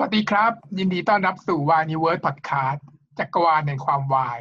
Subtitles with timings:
[0.00, 2.86] วัสดีครับ ยินดีต้อนรับสู่ Yniverse Podcast
[3.18, 4.40] จักรวาลแห่งความวาย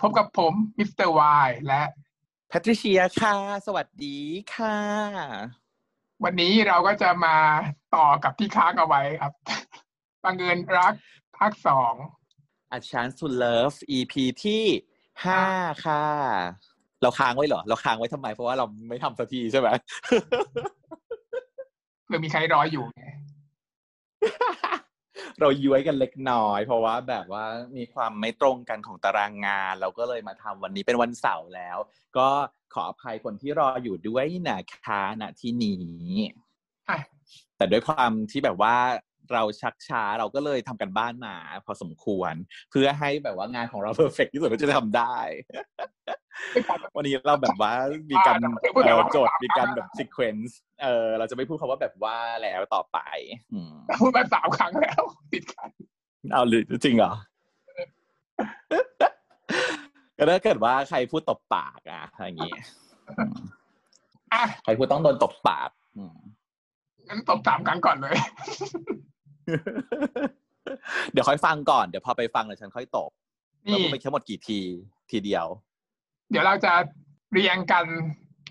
[0.00, 1.82] พบกับผม Mister Y และ
[2.48, 4.18] แพทริเชียค่ะ สวัสดี
[4.54, 4.78] ค่ะ
[6.24, 7.36] วันนี้เราก็จะมา
[7.96, 9.32] ต่อกับที่ค้างเอาไว้ครับ
[10.24, 10.94] บังเอิญรัก
[11.36, 11.94] ภาคสอง
[12.76, 14.64] A Chance to Love EP ที่
[15.24, 15.42] ห้า
[15.86, 16.04] ค่ะ
[17.02, 19.68] เราค้างไว้เหรอ เราค้างไว้ทำไม เพราะว่าเราไม่ทำสักทีใช่ไหม
[22.04, 23.04] เพื่อมีใครรออยู่ไง
[25.40, 27.44] เราย้วยกันเล็กน้อย เพราะว่าแบบว่า
[27.76, 31.78] มีความไม่ตรงกันของตารางงาน เราก็เลยมาทำวันนี้เป็นวันเสาร์แล้ว
[32.16, 32.28] ก็
[32.74, 35.82] ขออภัยคนที่รออยู่ด้วยนะคะณที่นี้
[36.88, 36.98] อะ
[37.56, 38.76] แต่ด้วยความที่แบบว่า
[39.34, 42.34] เราชักช้าเราก็เลยทำกันบ้านมา พอสมควร
[42.70, 45.16] เพื่อให้แบบว่างานของเราเพอร์เฟกที่สุดที่จะทำได้
[46.96, 47.72] วันนี้เราแบบว่า
[48.10, 48.36] มีการ
[48.74, 52.98] เอ่อโจทย์มีการแบบซีเควนซ์เออเราจะไม่พูดคำว่าแบบว่าแล้วต่อไป
[53.52, 55.70] อืมพูดมาสามครั้งแล้วติดกัน
[56.32, 57.12] เอาหรือจริงเหรอ
[60.16, 62.54] ก็ถ้าเกิดว่าใครพูดตบปากอะอะไรอย่างงี้
[63.08, 63.34] อืม
[64.32, 66.16] อะใครพูดต้องโดนตบปากอืม
[67.08, 68.16] งั้นตบสามครั้งก่อนเลย
[71.12, 73.10] เดี๋ยวค่อยฟังก่อน เดี๋ยวพอไปฟังเดี๋ยวฉันค่อยตบ
[73.64, 74.60] แล้วนี่พูดไปทั้งหมดกี่ที
[75.10, 75.46] ทีเดียว
[76.30, 76.72] เดี๋ยวเราจะ
[77.32, 77.84] เรียงกัน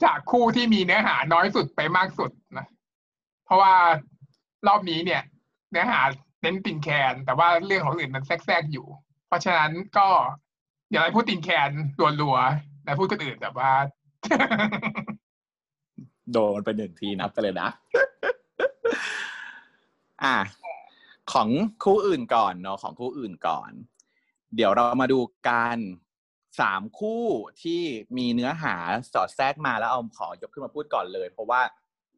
[0.03, 2.67] จากคู่ที่มีเนื้อหาน้อยสุดไปมากสุดนะ
[3.45, 3.73] เพราะว่า
[4.67, 5.21] รอบนี้เนี่ย
[5.71, 6.01] เนื้อหา
[6.41, 8.87] เน้นตินแคน แต่ว่าเรื่องของอื่นมันแทรกๆอยู่
[9.27, 10.07] เพราะฉะนั้นก็
[10.89, 11.69] เดี๋ยวเราพูดตินแคน
[12.21, 13.71] รัวๆแล้วพูดคนอื่นแบบว่า
[16.31, 17.69] โดนไปหนึ่งทีนับกันเลยนะ
[20.23, 20.35] อะ
[21.33, 21.49] ของ
[21.83, 23.71] คู่อื่นก่อนเนาะของคู่อื่นก่อน
[24.55, 25.77] เดี๋ยวเรามาดูกัน
[26.59, 27.25] สามคู่
[27.63, 27.81] ที่
[28.17, 28.75] มีเนื้อหา
[29.13, 31.61] สอดแทรกมาแล้วเอาขอยกขึ้นมาพูดก่อนเลย เพราะว่า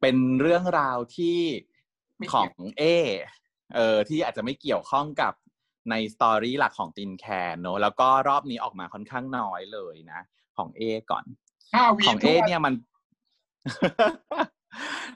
[0.00, 1.38] เป็นเรื่องราวที่
[2.18, 2.82] ไม่ขเกี่อยวงเอ
[3.74, 5.32] เออที่อาจจะไม่เกี่ยวข้องกับ
[5.90, 10.20] ในสตอรี่หลักของตินแคนเนอะแล้วก็รอบนี้ออกมาค่อนข้างน้อยเลยนะ
[10.56, 11.24] ของเอก่อน
[11.74, 12.74] ห้าวีของเอทุกวันเนี่ยมัน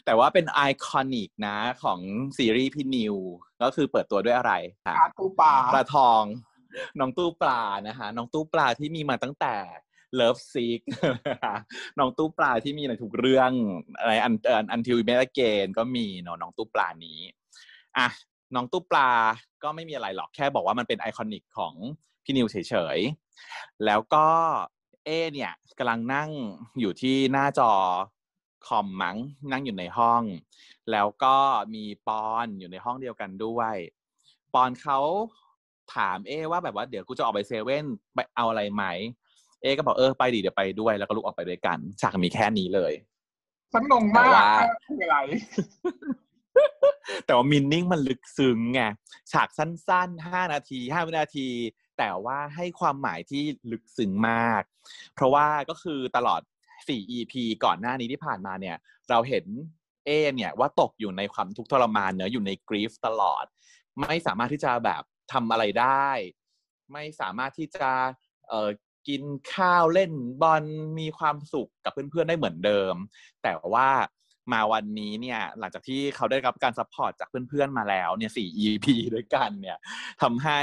[0.05, 2.01] แต่ว่าเป็น iconic นะของ
[2.39, 3.17] ซีรีส์พี่นิว
[3.63, 4.53] ก็คือเปิดตัวด้วยอะไร
[4.87, 6.25] คะปลาตูปลาปลาทอง
[7.01, 9.55] น้องตู้ปลานะคะน้องตู้ปลาที่มีมาตั้งแต่
[10.15, 10.81] Love Sick
[11.99, 13.51] น้องตู้ปลาที่มีในทุกเรื่อง
[13.99, 14.35] อะไรอัน
[14.73, 17.21] Until We Meet Again ก็มีเนาะน้องตู้ปลานี้
[17.99, 18.09] อะ
[18.55, 19.11] น้องตู้ปลา
[19.63, 21.75] ก็ไม่มีอะไรหรอกแค่บอกว่ามันเป็น iconic ของ
[22.25, 22.57] พี่นิวเฉ
[22.97, 24.27] ยๆ แล้วก็
[25.05, 26.31] เอเนี่ยกำลังนั่ง
[26.81, 27.73] อยู่ที่หน้าจอ
[28.67, 29.17] คอมมั้ง
[29.53, 30.23] นั่งอยู่ในห้อง
[30.93, 31.37] แล้วก็
[31.75, 33.75] มีปอนอยู่ในห้องเดียวกันด้วย
[34.55, 34.99] ปอนเขา
[35.95, 38.85] ถามเอว่าแบบว่าเดี๋ยวกูจะออกไปเซเว่นไปเอาอะไรไหม
[39.63, 42.93] เอก็บอกเออไปดิเดี๋ยวไปด้วย แล้วก็ลุกออกไปด้วยกันฉากมีแค่นี้เลย
[43.75, 44.49] สังนงมากแต่ว่า
[44.87, 45.17] คืออะไร
[47.27, 48.83] แต่ว่ามินนิ่งมันลึกซึ้งไง
[49.33, 51.49] ฉากสั้นๆห้านาทีห้าวินาที
[51.99, 54.63] แต่ว่าให้ความหมายที่ลึกซึ้งมาก
[55.15, 56.41] เพราะว่าก็คือตลอด
[56.89, 57.35] 4 EP
[57.65, 58.77] ก่อนหน้านี้ที่ผ่านมาเนี่ย
[59.11, 59.45] เราเห็น
[60.07, 63.45] เอเนี่ยว่าตกอยู่ในความทุกข์ทรมานเนอะอยู่ใน grief ตลอด
[64.01, 65.03] ไม่สามารถที่จะแบบ
[65.33, 66.09] ทำอะไรได้
[66.93, 67.91] ไม่สามารถที่จะ
[68.49, 68.69] เอ่อ
[69.09, 69.23] กิน
[69.55, 70.13] ข้าวเล่น
[70.43, 70.65] บอล
[70.99, 72.95] มีความสุขกับเพื่อนๆได้เหมือนเดิม
[73.43, 73.89] แต่ว่า
[74.53, 79.79] มาวันนี้เนี่ยหลังจากที่เขาได้รับการ support จากเพื่อนๆมาแล้วเนี่ยสี่ EP ด้วยกันเนี่ย
[80.23, 80.61] ทำให้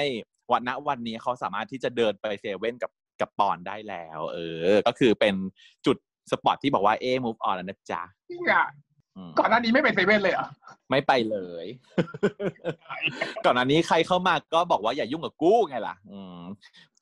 [0.52, 5.36] วันณวันนี้เขาสามารถที่จะเดินไปเซเว่นกับกับปอนได้แล้ว เออ ก็คือเป็น
[5.86, 5.98] จุด
[6.32, 8.66] สปอตที่บอกว่าเอ move on แล้วนะจ๊ะจริงอะ
[9.18, 10.48] อืมก่อนหน้านี้ไม่เป็นเซเว่นเลยเหรอ
[10.90, 11.66] ไม่ไปเลย
[13.46, 16.42] ก่อนหน้านี้ใครเข้ามาก็บอกว่าอย่ายุ่งกับกู้ไงล่ะ อืม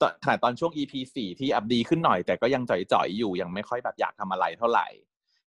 [0.00, 4.86] ตอนขนาดตอนช่วง EP สี่ที่อัพดีขึ้นหน่อย แต่ก็ยังจ่อยๆอยู่ยังไม่ค่อยแบบอยากทำอะไรเท่าไหร่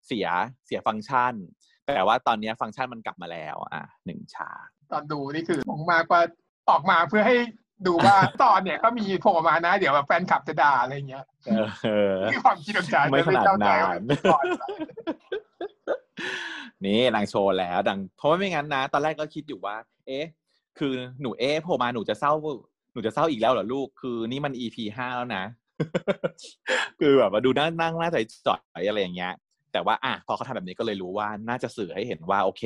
[0.07, 0.27] เสีย
[0.65, 1.33] เสียฟังก์ชัน
[1.87, 6.21] แต่ว่าตอนนี้ฟังก์ชันมันกลับมาแล้ว อะหนึ่งฉากตอนดูนี่คือผมมากว่า
[6.69, 7.35] ออกมาเพื่อให้
[7.87, 14.63] ดูว่าตอนเนี่ยก็มีโผล่มานะ เดี๋ยวแบบแฟนคลับจะด่าอะไรเงี้ยเออเออคือความคิดของจาไม่ขนาดเจ้าใจนั้นว่าก่อนไป
[16.85, 19.75] นี่นางโชว์แล้ว ดัง เพราะว่าไม่งั้นนะ ตอนแรกก็คิดอยู่ว่า
[20.07, 20.25] เอ๊ะ
[20.79, 22.31] คือหนูเอ๊ะโผล่มาหนูจะเศร้า
[22.93, 25.43] หนูจะเศร้าอีกแล้วเหรอลูก คือนี่มัน EP ห้าแล้วนะ
[26.99, 28.17] คือแบบว่าดูนั่งนั่งหน้าใจ
[28.47, 29.33] จ่อยอะไรอย่างเงี้ย
[29.71, 32.63] แต่ว่าอะพอเขาทำแบบนี้ก็เลยรู้ว่าน่าจะสื่อให้เห็นว่า โอเค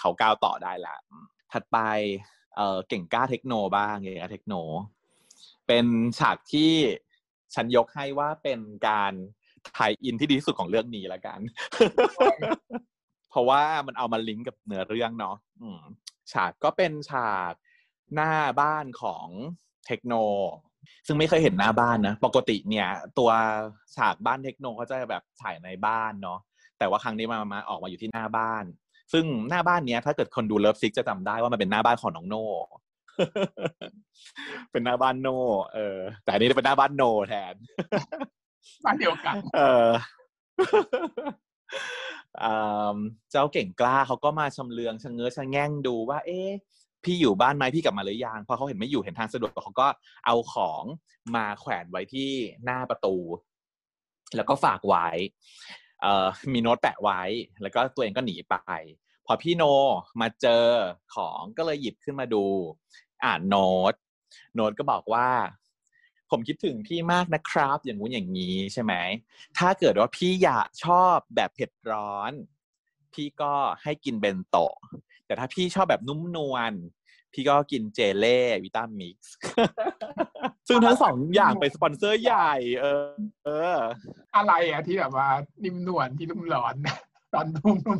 [0.00, 1.78] เขาก้าวต่อได้ละอืมถัดไป
[2.56, 4.54] เออเก่งกล้าเทคโนบ้างเก่งกล้าเทคโน
[5.66, 5.86] เป็น
[6.18, 6.72] ฉากที่
[7.54, 9.12] ฉันยกให้ว่าเป็นการ
[9.74, 11.40] ไทยอินที่ดีที่สุดของเรื่องนี้ละกัน
[13.30, 15.36] เพราะว่ามันเอามาลิงก์กับเนื้อเรื่องเนาะ
[16.32, 17.54] ฉากก็เป็นฉาก
[18.14, 19.26] หน้าบ้านของ
[19.86, 20.14] เทคโน
[21.06, 22.88] ซึ่งไม่เคยเห็นหน้าบ้านนะ ปกติเนี่ย
[23.18, 23.30] ตัว
[23.96, 26.38] ฉากบ้านเทคโนเขาจะแบบถ่ายในบ้านเนาะ
[26.78, 28.64] แต่ว่าครั้งนี้มามาออกมาอยู่ที่หน้าบ้าน
[29.12, 32.46] ซึ่งหน้าบ้านเนี้ยถ้าเกิดคนดู Love Sick จะจำได้ว่ามันเป็นหน้าบ้านของน้องโน่
[34.72, 35.28] เป็นหน้าบ้านโน่
[35.74, 37.54] เออ แต่อันนี้เป็นหน้าบ้านโน่แทน
[38.84, 39.88] บ้านเดียวกัน เออ
[42.42, 42.96] อ่า
[43.30, 46.50] เจ้าเก่งกล้าเขาก็มาชำเลืองชะเง้อชะแง่งดูว่า เอ๊ะ
[47.04, 49.86] พี่อยู่บ้านไหมพี่กลับมาหรือยังพอเขาเห็นไม่อยู่เห็นทางสะดวกเขาก็
[50.26, 50.84] เอาของ
[51.34, 52.30] มาแขวนไว้ที่
[52.64, 53.16] หน้าประตู
[54.36, 55.89] แล้วก็ฝากไว้เอ่อ
[56.52, 57.22] มีโน้ตแปะไว้
[57.62, 58.56] แล้วก็ตัวเองก็หนีไป
[59.26, 59.62] พอพี่โน
[60.20, 60.66] มาเจอ
[61.14, 62.44] ของก็เลยหยิบขึ้นมาดู
[63.24, 63.94] อ่านโน้ต
[64.54, 65.28] โน้ตก็บอกว่า
[66.30, 68.94] ผมคิดถึงพี่มากนะครับ อย่างงู้นอย่างนี้ใช่ไหม
[69.58, 72.32] ถ้าเกิดว่าพี่อยากชอบแบบเผ็ดร้อน
[73.12, 73.52] พี่ก็
[73.82, 74.74] ให้กิน Bento
[75.26, 76.72] แต่ถ้าพี่ชอบแบบนุ่มนวล
[77.32, 79.34] พี่ก็กิน Jele Vitamix
[80.70, 83.04] ซึ่งทั้งสองอย่างเป็นสปอนเซอร์ใหญ่ เออ
[83.44, 83.76] เออ
[84.36, 85.28] อะไรอะที่แบบว่า
[85.64, 86.74] นิ่มนวลที่นุ่มร้อน
[87.34, 87.98] ร้อนนุ่มนุ่ม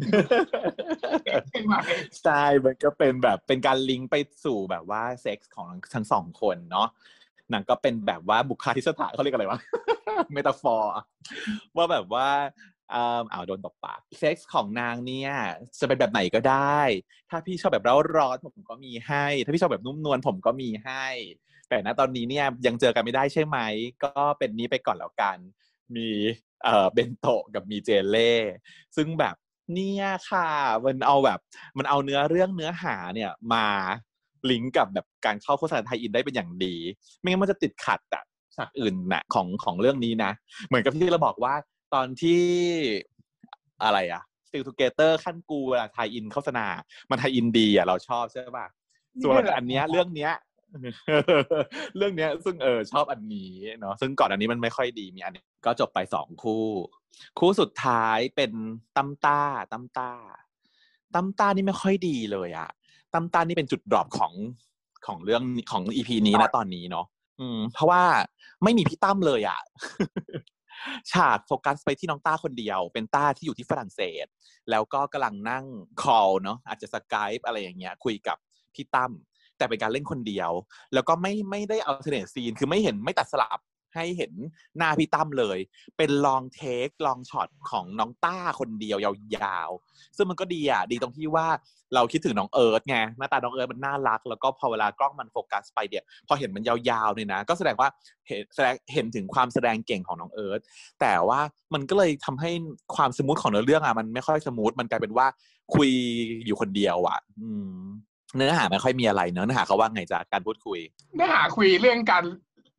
[2.23, 6.89] ใช่มันก็เป็นแบบเป็นการลิงก์ไปสู่แบบว่าเซ็กส์ของทั้งสองคนเนาะ
[7.51, 9.61] หนังก็เป็นแบบว่าบุคลาธิษฐานเขาเรียกอะไรวะ
[10.33, 10.93] เมตาฟอร์
[11.77, 12.29] ว่าแบบว่า
[12.93, 15.31] อ่าอ้าวโดนตบปากเซ็กส์ของนางเนี่ย
[15.79, 16.81] จะเป็นแบบไหนก็ได้
[17.31, 21.05] ถ้าพี่ชอบแบบเร้าร้อนผมก็มีให้ ถ้าพี่ชอบแบบนุ่มนวลผมก็มีให้
[21.71, 23.59] แต่ณตอนนี้เนี่ยยังเจอกันไม่ได้ใช่ไหม
[24.05, 25.39] ก็เป็นนี้ไปก่อนแล้วกัน
[25.97, 26.09] มี
[26.65, 28.33] เอ่อเบนโตะกับมีเจเล่
[28.97, 29.35] ซึ่งแบบ
[29.75, 30.49] เนี่ยค่ะ
[30.85, 31.39] มันเอาแบบ
[31.79, 33.67] มันเอาเนื้อเรื่องเนื้อหาเนี่ยมา
[34.51, 36.75] ลิงก์กับแบบการเข้าโฆษณาไทยอินได้เป็นอย่างดี
[37.19, 38.25] ไม่งั้นมันจะติดขัดอะ
[38.57, 40.31] ฉากอื่นนะของของเรื่องนี้นะ
[40.67, 41.55] เหมือนกับที่เราบอกว่า
[41.95, 42.43] ตอนที่
[43.85, 46.67] อะไรอะ Still Together ขั้นกูเวลาไทยอินโฆษณา
[47.11, 48.67] มันไทยอินดีอะเราชอบใช่ป่ะ
[49.23, 50.33] ส่วนอันเนี้ยเรื่องเนี้ย
[51.97, 56.67] เรื่องเนี้ย ซึ่งเออชอบอันนี้เนาะซึ่งก่อนอันนี้มันไม่ค่อยดีมีอันนี้ก็จบไปสองคู่
[57.39, 58.53] คู่สุดท้ายเป็น
[58.97, 59.41] ตั้มต้า
[59.73, 60.11] ตั้มต้า
[61.15, 62.69] ตั้มต้านี่ไม่ค่อยดีเลยอะ
[63.15, 64.33] ตั้มต้านี่เป็นจุด drop ของ
[65.07, 67.07] ของเรื่องของ EP นี้นะตอนนี้เนาะ
[67.41, 68.03] อืม เพราะว่า
[68.63, 69.61] ไม่มีพี่ตั้มเลยอะ
[71.13, 74.27] ฉากโฟกัสไปที่น้องต้าคนเดียว เป็นต้าที่อยู่ที่ฝรั่งเศส
[74.71, 75.65] แล้วก็กำลังนั่ง
[76.03, 78.37] call เนาะอาจจะ Skype อะไรอย่างเงี้ย คุยกับ
[78.75, 79.13] พี่ตั้ม
[79.61, 80.51] แต่เป็นการเล่นคนเดียว
[80.95, 83.61] แล้วก็ไม่ไม่ได้ alternate scene คือไม่เห็นไม่ตัดสลับ
[83.95, 84.33] ให้เห็น
[84.79, 85.59] หน้าพี่ตั้มเลย
[85.97, 88.99] เป็น long take long shot ของน้องต้าคนเดียว
[89.37, 91.47] ยาวๆ ซึ่งมันก็ดีอะ ดีตรงที่ว่า
[91.95, 97.89] เราคิดถึงน้องเอิร์ธไง หน้าตาน้องเอิร์ธมันน่ารัก แล้วก็พอเวลากล้องมันโฟกัสไปเนี่ย พอเห็นมันยาวๆเนี่ยนะ ก็แสดงว่า
[98.27, 100.61] เห็นแสดงเห็นถึงความแสดงเก่งของน้องเอิร์ธ
[101.01, 101.41] แต่ว่า
[101.75, 102.51] มันก็เลยทำให้
[102.97, 105.27] ความ smooth ของเนื้อเรื่องอะมันไม่ค่อย smooth มันกลายเป็นว่า
[105.75, 105.91] คุย
[106.47, 107.80] อยู่คนเดียวอะ อืม
[108.37, 110.81] เนื้อหาไม่ค่อยมีอะไรเนื้อหาเขาว่าไงจากการพูดคุย
[111.17, 112.25] เนื้อหาคุยเรื่องการ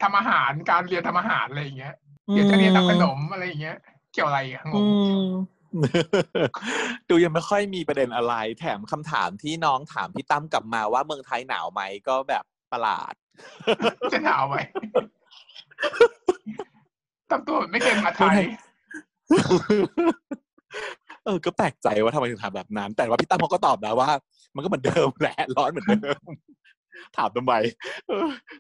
[0.03, 1.93] ทำอาหารการเรียนทำอาหารอะไรอย่างเงี้ย
[2.33, 3.77] เดี๋ยวจะเรียนทำขนมอะไรอย่างเงี้ย
[4.13, 4.85] เกี่ยวอะไรอะงง
[7.09, 13.13] ดูยังไม่ค่อยมีประเด็นอะไร แถมคำถามที่น้องถามพี่ตั้มกลับมาว่าเมืองไทยหนาวไหมก็แบบประหลาด
[14.13, 14.55] จะหนาวไหม
[17.29, 18.35] ทำตัวเหมือนไม่เคยมาไทย
[21.25, 24.09] เออ ก็แปลกใจว่าทำไมถึงถามแบบนั้น แต่ว่าพี่ตั้มเขาก็ตอบนะว่า
[24.55, 26.29] มันก็เหมือนเดิมแหละร้อนเหมือนเดิม
[27.17, 27.53] ถามทำไม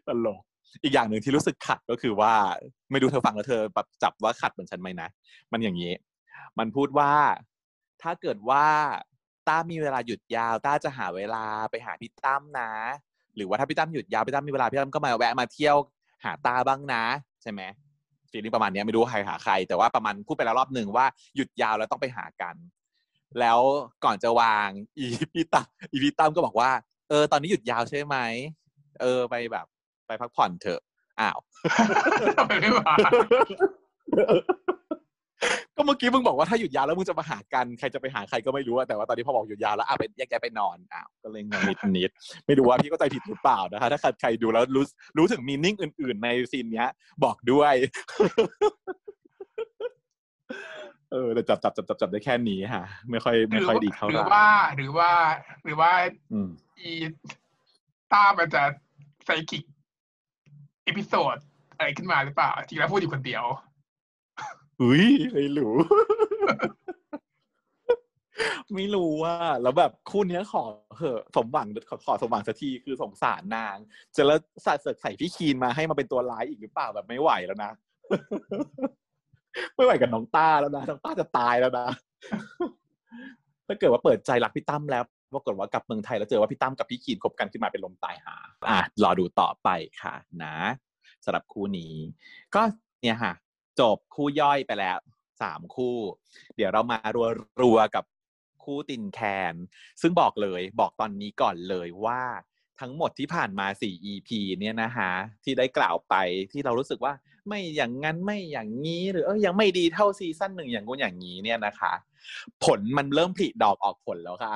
[0.07, 0.41] ตลก
[0.83, 2.33] อีกอย่างหนึ่งที่รู้สึกขัดก็คือว่า
[2.91, 5.09] ไม่ดูเธอฟังแล้วเธอแบบจับว่าขัดเหมือนฉันไหมนะ
[5.51, 5.93] มันอย่างนี้
[6.59, 7.11] มันพูดว่า
[8.01, 8.65] ถ้าเกิดว่า
[9.47, 12.71] ต้ามีเวลาหยุดยาว ต้าจะหาเวลาไปหาพี่ตั้มนะ
[13.35, 15.75] หรือว่าถ้าพี่ตั้มหยุดยาวพี่ตั้มมีเวลาพี่ตั้มก็มาแวะมาเที่ยว
[16.23, 17.03] หาตาบ้างนะ
[17.41, 17.61] ใช่ไหม
[18.31, 21.05] ฟีลลิ่งประมาณนี้ไม่รู้ใครหาใคร แต่ว่าประมาณพูดไปแล้วรอบหนึ่งว่า
[21.35, 22.55] หยุดยาวแล้วต้องไปหากัน
[23.39, 23.59] แล้ว
[24.05, 26.71] ก่อนจะวาง อีพี่ตั้มอีพี่ตั้มก็บอกว่า
[27.09, 28.17] เออ ตอนนี้หยุดยาวใช่ไหม
[29.01, 29.65] เออไปแบบ
[30.07, 30.81] ไปพักผ่อนเถอะ
[31.19, 31.37] อ้าว
[32.37, 32.93] ทำไมไม่มา
[35.75, 44.83] ก็เมื่อกี้มึงบอกว่าถ้าหยุดยาวแล้วมึงจะมาหากันใครจะไปหาใครก็ไม่รู้แต่ว่าตอนนี้พอบอกหยุดยาวแล้วอะไปแยกย้ายไปนอนอ้าวก็เลยงงนิดนิดๆไม่รู้ว่าพี่เข้าใจผิดหรือเปล่านะคะถ้าใครดูแล้วรู้
[45.17, 46.89] รู้ถึงมีนิ่งอื่น ๆ ในซีนเนี้ย
[47.23, 47.73] บอกด้วย
[51.11, 55.11] เออแต่จับจับจับจับจับได้แค่นี้ฮะไม่ค่อยไม่ค่อยดีเท่าหไหรืร่อว่า หรือว่า
[55.63, 55.91] หรือว่า
[56.33, 56.49] อืม
[56.79, 56.91] อี
[58.11, 58.63] ต้ามันจะ
[59.25, 59.63] ไซคิก
[60.85, 61.37] เอพิโซด
[61.75, 63.43] อะไรขึ้นมาหรือเปล่าจริงแล้วพูดอยู่คนเดียว
[64.81, 65.73] อุ้ยไม่รู้
[68.75, 70.63] ไม่รู้ว่า แล้วแบบคู่เนี้ยขอ
[70.97, 73.77] เหอะสมหวังขอขอสมหวังสักทีคือสงสารนาง
[74.15, 77.71] จะแล้วใส่ใส่พี่คีนมาให้มาเป็นตัวร้ายอีกหรือเปล่าแบบไม่ไหวแล้วนะ
[79.75, 81.87] ไม่ไหวกับน้องต้าแล้วนะน้องต้าจะตายแล้วนะ
[83.67, 85.03] ถ้าเกิดว่าเปิดใจรักพี่ตั้มแล้ว
[85.33, 88.35] ปรากฏว่ากลับเมืองไทยแล้วเจอว่าพี่ตั้มกับพี่คีนคบกันขึ้นมาเป็นลมตายหา
[88.69, 89.69] อะรอดูต่อไป
[90.01, 90.55] ค่ะ นะ
[91.25, 91.93] สำหรับคู่นี้
[92.55, 92.61] ก็
[93.01, 93.33] เนี่ยค่ะ
[93.79, 94.97] จบคู่ย่อยไปแล้ว
[95.41, 95.97] สามคู่
[96.55, 97.27] เดี๋ยวเรามารัว
[97.61, 98.05] รัวๆกับ
[98.63, 99.19] คู่ตินแค
[99.53, 99.55] น
[100.01, 102.21] ซึ่งบอกเลยบอกตอนนี้ก่อนเลยว่า
[102.81, 105.11] ทั้งหมดที่ผ่านมาสี่ EP เนี่ยนะฮะ
[105.43, 106.15] ที่ได้กล่าวไป
[106.51, 107.13] ที่เรารู้สึกว่า
[107.47, 111.93] ไม่อย่างนั้นไม่อย่างนี้หรือเออยังไม่ดีเท่าซีซั่นหนึ่งอย่างงู้นอย่างนี้เนี่ยนะคะ
[112.63, 114.53] ผลมันเริ่มผลิดอกออกผลแล้วค่ะ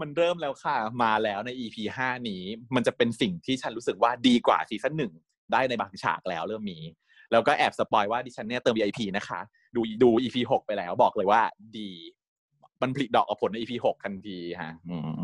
[0.00, 2.42] มันเริ่มแล้วค่ะ มาแล้วใน EP ห้านี้
[2.74, 5.12] มันจะเป็นสิ่งที่ฉันรู้สึกว่าดีกว่าซีซั่นหนึ่ง
[5.52, 6.78] ได้ในบางฉากแล้วเริ่มมี
[7.32, 9.40] แล้วก็แอบสปอยว่าดิฉันเนี่ยเติม VIP นะคะ
[9.74, 11.42] ดูดู EP หกไปแล้วบอกเลยว่า
[11.78, 11.90] ดี
[12.82, 15.20] มันผลิดอกออกผลใน EP หกทันทีฮะอืม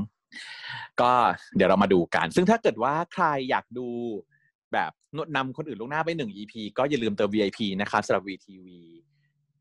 [1.00, 1.12] ก็
[1.56, 3.88] เดี๋ยวเรามาดูกัน ซึ่งถ้าเกิดว่าใครอยากดู
[4.72, 4.92] แบบ
[5.36, 8.68] นำคนอื่นลงหน้าไปหนึ่ง EP ก็อย่าลืมเติม VIP นะครับสำหรับ VTV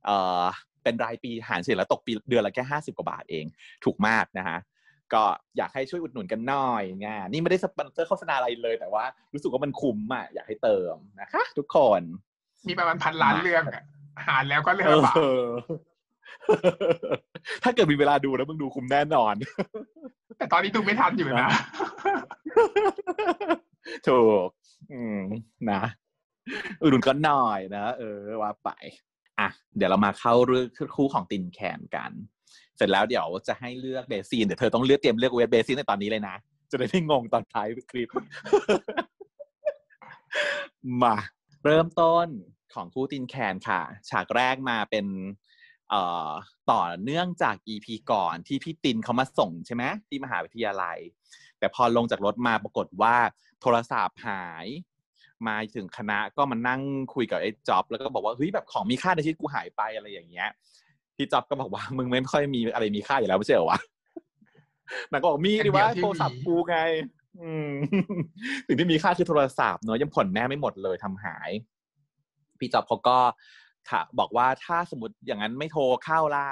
[0.06, 0.44] เอ่อ
[0.84, 3.46] เป็นรายปีหารเฉลี่ยแล้วตกปีเดือนละแค่ห้าสิบกว่าบาทเอง
[3.84, 4.60] ถูกมากนะฮะ
[5.14, 5.24] ก็
[5.58, 9.04] อยากให้ช่วยอุดหนุนกันหน่อยงานนี่ไม่ได้สปอนเซอร์โฆษณาอะไรเลย แต่ว่า
[9.34, 12.02] รู้สึกว่ามันคุ้มอะอยากให้เติมนะคะ ทุกคน
[12.68, 13.84] มีประมาณพันล้านเรื่องอะ
[14.28, 15.48] หารแล้วก็เรื่องละบาทเออ
[17.64, 19.36] ถ้าเกิดมีเวลาดูแล้วมึงดูคุ้มแน่นอน
[20.38, 21.50] แต่ตอนนี้ดูไม่ทันอยู่นะ
[24.08, 24.48] ถูก
[24.92, 25.22] อืม
[25.72, 25.82] นะ
[26.82, 28.70] อุดหนุนกันหน่อยนะเออว่าไป
[29.40, 32.12] อะ เดี๋ยวเรามาเข้าเรื่องคู่ของตินแคนกัน
[32.78, 36.36] เสร็จแล้วเดี๋ยวจะให้เลือกเบซีนเดี๋ยวเธอต้องเลือกเตรียมเลือกเวทเบซีนในตอนนี้เลยนะ
[36.72, 38.10] จะได้ไม่งงตอนท้ายคลิป
[41.04, 41.16] มา
[41.66, 42.28] เริ่มต้น
[42.74, 45.06] ของคู่ตินแคนค่ะ ฉากแรกมาเป็น
[46.72, 50.98] ต่อเนื่องจาก EP ก่อนที่พี่ตินเขามาส่งใช่ไหมที่มหาวิทยาลัย
[51.60, 53.16] แต่พอลงจากรถมาปรากฏว่า
[53.62, 54.66] โทรศัพท์หาย
[55.48, 56.82] มาถึงคณะก็มานั่ง
[57.14, 60.50] คุยกับไอ้จ็อบแล้วก็บอกว่าเฮ้ยแบบของมีค่าในชีวิตกูหายไปอะไรอย่างเงี้ย
[61.16, 63.80] พี่จ็อบก็บอกว่ามึงไม่ค่อยมีอะไรมีค่าอยู่แล้วไม่ใช่เหรอวะ
[65.12, 66.78] นางก็บอกมีดิว่าโทรศัพท์กูไง
[67.42, 67.72] อืม
[68.68, 71.50] สิ่งที่มีค่าคือโทรศัพท์เนอะยังผ่อนแม่ไม่หมดเลยทำหาย
[72.60, 73.18] พี่จ็อบเขาก็
[73.92, 76.48] ค่ะ บอกว่าถ้าสมมติอย่างนั้นไม่โทรเข้าล่ะ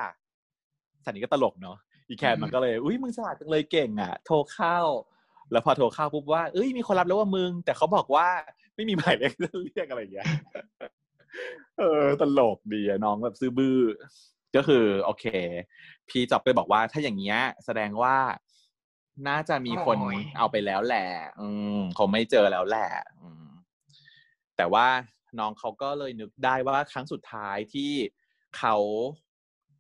[1.06, 4.78] สันนี้ก็ตลกเนาะอีแคนมันก็เลย อุ้ยมึงฉลาดจังเลยเก่งอะ โทรเข้า
[5.52, 8.28] แล้วพอโทรเข้าปุ๊บว่าเอ้ยมีคนรับแล้วว่ามึง แต่เขาบอกว่า
[8.76, 10.26] ไม่มีหมายเลขเรียกอะไรอย่างเงี้ย
[11.80, 13.78] เออตลกดีอะน้องแบบซื้อบื้อ
[14.56, 15.26] ก็คือโอเค
[16.10, 18.16] พี่จอบไปบอกว่าถ้าอย่างเงี้ย แสดงว่า
[19.28, 21.08] น่าจะมีคนโอ้ยเอาไปแล้วแหละ
[21.40, 21.48] อื
[21.78, 22.90] มคงไม่เจอแล้วแหละ
[23.22, 23.46] อืม
[24.58, 24.88] แต่ว่า
[25.40, 27.92] น้องเขาก็เลยนึกได้ว่าครั้งสุดท้ายที่
[28.58, 28.76] เขา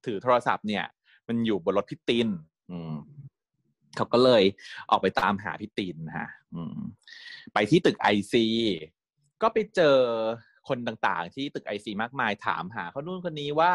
[0.05, 0.85] ถือโทรศัพท์เนี่ย
[1.27, 2.27] มันอยู่บนรถพี่ติน
[2.71, 2.95] อืม
[3.95, 4.43] เขาก็เลย
[4.89, 6.77] ออกไปตามหาพี่ตินฮะอืม
[7.53, 8.45] ไปที่ตึกไอซี
[9.41, 9.97] ก็ไปเจอ
[10.67, 13.71] คนต่างๆ ที่ตึกไอซีมากมายถามหาเขานู่นคนนี้ว่า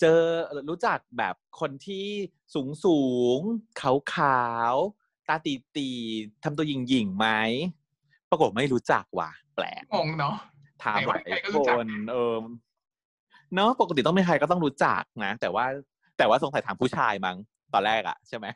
[0.00, 0.20] เจอ
[0.68, 2.06] รู้จักแบบคนที่
[2.54, 3.00] สูงสู
[3.36, 3.38] ง
[3.80, 4.42] ขาวขา
[4.72, 7.26] วๆตาตีตีๆทำตัวหยิ่งหยิ่งๆไหม
[8.30, 10.36] ปรากฏไม่รู้จักว่ะ แปลกงงเนาะ
[10.84, 12.36] ถามหลายใครก็ครู้จักนเออ
[13.54, 15.64] เนาะปกติต้องมีใครก็ต้องรู้จักนะแต่ว่า
[16.18, 17.36] แต่ว่าสงสัยถามผู้ชายมั้ง
[17.74, 18.46] ตอนแรกอะใช่ไหม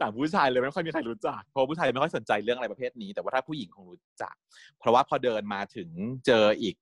[0.00, 4.34] ถามผู้ชายเลยไม่ค่อยมีใครรู้จักเพราะผู้ชายไม่ค่อยสนใจเรื่องอะไรประเภทนี้ แต่ว่าถ้าผู้หญิงคงรู้จัก
[4.78, 5.88] เพราะว่าพอเดินมาถึง
[6.26, 6.74] เจออีก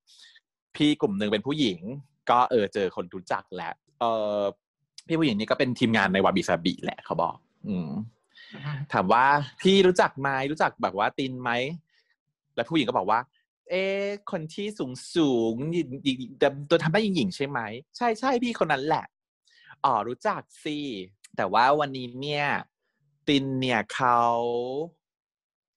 [0.77, 1.79] พี่กลุ่มหนึ่งเป็นผู้หญิง
[2.31, 4.05] ก็เออเจอคนรู้จักแหละเอ
[4.39, 4.41] อ
[5.07, 7.37] พี่ผู้หญิงนี่ก็เป็นทีมงานในวาบิซาบิแหละเขาบอก
[7.69, 7.89] อืม
[8.93, 9.25] ถามว่า
[9.63, 11.51] พี่รู้จักไหมรู้จักแบบว่าตินไหม
[12.55, 13.19] แล้วผู้หญิงก็บอกว่า
[13.71, 13.85] เอ๊
[14.31, 15.55] คนที่สูงสูง
[16.71, 17.61] ตัวทำได้หญิงๆใช่ไหม
[17.97, 19.05] ใช่ใช่พี่คนนั้นแหละ
[19.85, 20.79] อ๋อรู้จักสิ
[21.37, 22.47] แต่ว่าวันนี้เนี่ย
[23.29, 24.19] ตินเนี่ยเขา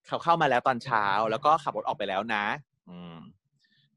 [0.08, 2.44] เขาเข้ามาแล้วตอนเช้า แล้วก็ขับรถออกไปแล้วนะ
[2.90, 3.18] อืม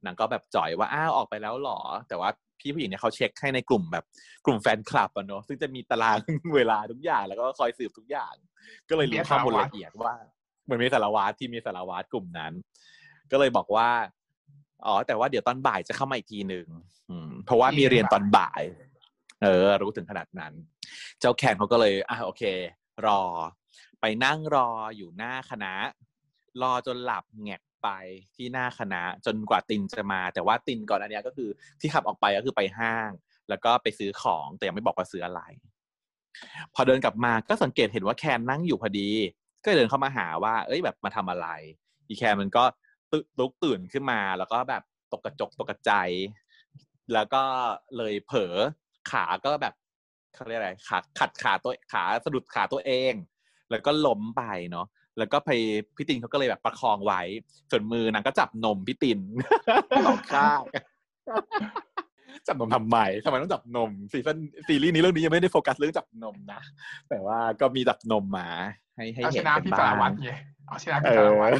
[0.04, 4.04] นางก็แบบจ่อยว่าอ้าวออกไปแล้วหรอ แต่ว่าพี่ผู้หญิงเนี่ยเขาเช็คให้ในกลุ่มแบบ
[4.44, 6.18] กลุ่มแฟนคลับอะเนาะซึ่งจะมีตาราง
[6.56, 8.34] เวลาทุกอย่างแล้วก็คอยสืบทุกอย่าง
[8.88, 10.14] ก็เลยรู้ข้อมูลละเอียดว่า
[10.64, 12.52] เหมือนมีสารวัตรที่มีสารวัตรกลุ่มนั้น
[13.32, 13.90] ก็เลยบอกว่า
[14.86, 16.66] อ๋อแต่ว่าเดี๋ยวตอนบ่ายจะเข้ามาอีกทีหนึ่ง
[17.44, 18.62] เพราะว่ามีเรียนตอนบ่าย
[19.42, 20.52] เออ รู้ถึงขนาดนั้น
[21.20, 22.42] เจ้าแคนเขาก็เลยอะโอเค
[23.06, 23.22] รอ
[24.00, 25.72] ไปนั่งรออยู่หน้าคณะ
[26.62, 27.88] รอจนหลับแงกไป
[28.36, 31.48] ที่หน้าคณะ จนกว่าตินจะมา แต่ว่าตินก่อนอันนี้ก็คือ
[31.80, 33.10] ที่ขับออกไปก็คือไปห้าง
[33.48, 35.40] แล้วก็ไปซื้อของแต่ยังไม่บอกว่าซื้ออะไร
[36.74, 39.10] พอเดินกลับมาก็สังเกตเห็นว่าแคนนั่งอยู่พอดี
[39.62, 41.48] ก็เดินเข้ามาหาว่า เอ้ยแบบมาทำอะไร
[42.08, 42.64] อีแคนมันก็
[43.12, 45.92] ตึลุกตื่นขึ้นมา แล้วก็แบบตกกระจกตกกระใจ
[47.12, 47.42] แล้วก็
[47.96, 48.54] เลยเผลอ
[49.10, 49.74] ขาก็แบบ
[50.34, 53.14] เขาเรียกอะไรขาขัดขาตัวขาสะดุดขาตัวเอง
[53.70, 54.86] แล้วก็ล้มไปเนาะ
[55.18, 55.50] แล้วก็ไป
[55.96, 57.22] พี่ตินเขาก็เลยแบบประคองไว้
[57.70, 59.20] ส่วนมือนางก็จับนมพี่ติน
[60.06, 60.60] สองข้าง
[62.46, 66.60] จับนมทำไมทำไมต้องจับนมซีซั่นซีรีส์นี้เรื่องนี้ยังไม่ได้โฟกัสเรื่องจับนมนะ
[67.08, 68.48] แต่ว่าก็มีจับนมมา
[68.96, 70.32] ให้ให้เอาชเห็นนะกันพี่สาบ้ารวัตงรไง
[70.66, 71.54] เอาชนะเอพี่สารอวัตร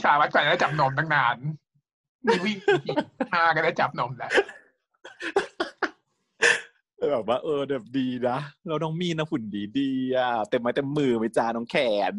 [0.00, 1.36] พี่สารวัตรกว่าจะจับนมตั้งนาน
[2.26, 2.96] นี่วิ่งอีก
[3.32, 4.30] ห้าก็ได้จับนมแล้ว
[7.12, 11.76] แบบว่าเออแบบดีนะเราน้องมีนะหุ่นดีดีอะเต็มไม้เต็มมือไปจาน้องแข
[12.10, 12.12] น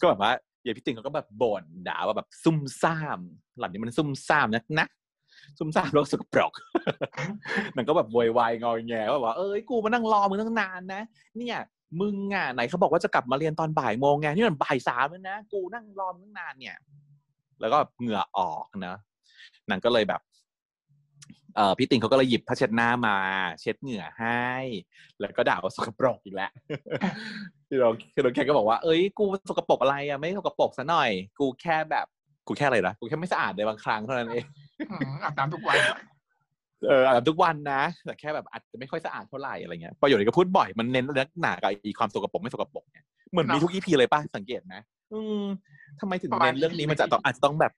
[0.00, 0.32] ก็แบบว่า
[0.62, 3.20] เยพี่ติงเขาก็แบบบ่นด่าว่าแบบซุ่มซ่าม
[3.58, 4.86] หลังนี้มันซุ่มซ่ามนะนะ
[5.58, 6.52] ซุ่มซ่ามโลกสกปรก
[7.76, 11.02] มันก็แบบวอยวายงอแงว่าว่าเอ้ยกูมานั่งรอมึงตั้งนานนะ
[11.36, 11.58] เนี่ย
[12.00, 16.78] มึงอะไหนเขาบอกว่าจะกลับมาเรียนตอนบ่ายโมงไงนี่มันบ่ายสามแล้วนะกูนั่งรอมึงนานเนี่ย
[17.60, 18.96] แล้วก็เหงื่อออกนะ
[19.70, 20.20] นังก็เลยแบบ
[21.56, 23.16] เออพี่ติงเขาก็เลยหยิบผ้าเช็ดหน้ามา
[23.60, 24.48] เช็ดเหงื่อให้
[25.20, 26.50] แล้วก็ด่าว่าสกปรกอีกแล้ว
[27.68, 32.06] พี่น้องพี่น้องแกก็บอกว่าเอ้ยกูสกปรกอะไรอะไม่สกปรกซะหน่อย กูแค่แบบ
[32.46, 34.44] กูแค่อะไรนะกูแค่ไม่สะอาดในบางครั้งเท่านั้นเอง
[35.22, 35.78] อาบน้ำทุกวัน
[36.88, 44.80] เอออาบทุกวันนะ แต่แค่แบบอาจจะไม่ค่อยสะอาดเท่าไหร่อะไรเงี้ยประโยชน์นี้ก็พูดบ่อยมันเน้นเรื่องหนากับอีความสกปรกไม่สกปรกเนี่ยเหมือนมีทุกอีพีเลยป่ะสังเกตนะ
[45.12, 45.44] อืม
[46.00, 47.72] ทำไมถึงเน้นเรื่องนี้มันจะต้องอาจจะต้องแบบ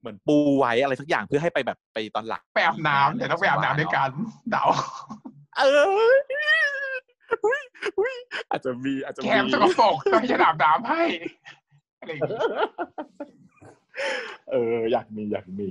[0.00, 4.10] เหมือนปูไว้อะไรสักอย่างเพื่อให้ไปแบบไปตอนหลังไปอาบน้ำเดี๋ยวต้องไปอาบน้ำด้วยกัน
[4.50, 4.64] เดา
[5.58, 5.62] เอ
[6.12, 6.16] อ
[8.50, 11.02] อาจจะมีอาจจะแคมีมสกปรกต้องให้ฉันอาบน้ำให้
[12.00, 12.40] อะไรอย่างเงี้ย
[14.50, 15.68] เออ อยากมีอยากมี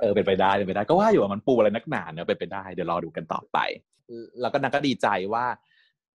[0.00, 3.58] เออเป็นไปได้เป็นไปได้ก็ว่าอยู่ว่ามันปูอะไรนักหนาเนอะเป็นไปได้เดี๋ยวรอดูกันต่อไป
[4.40, 5.44] แล้วก็นางก็ดีใจว่า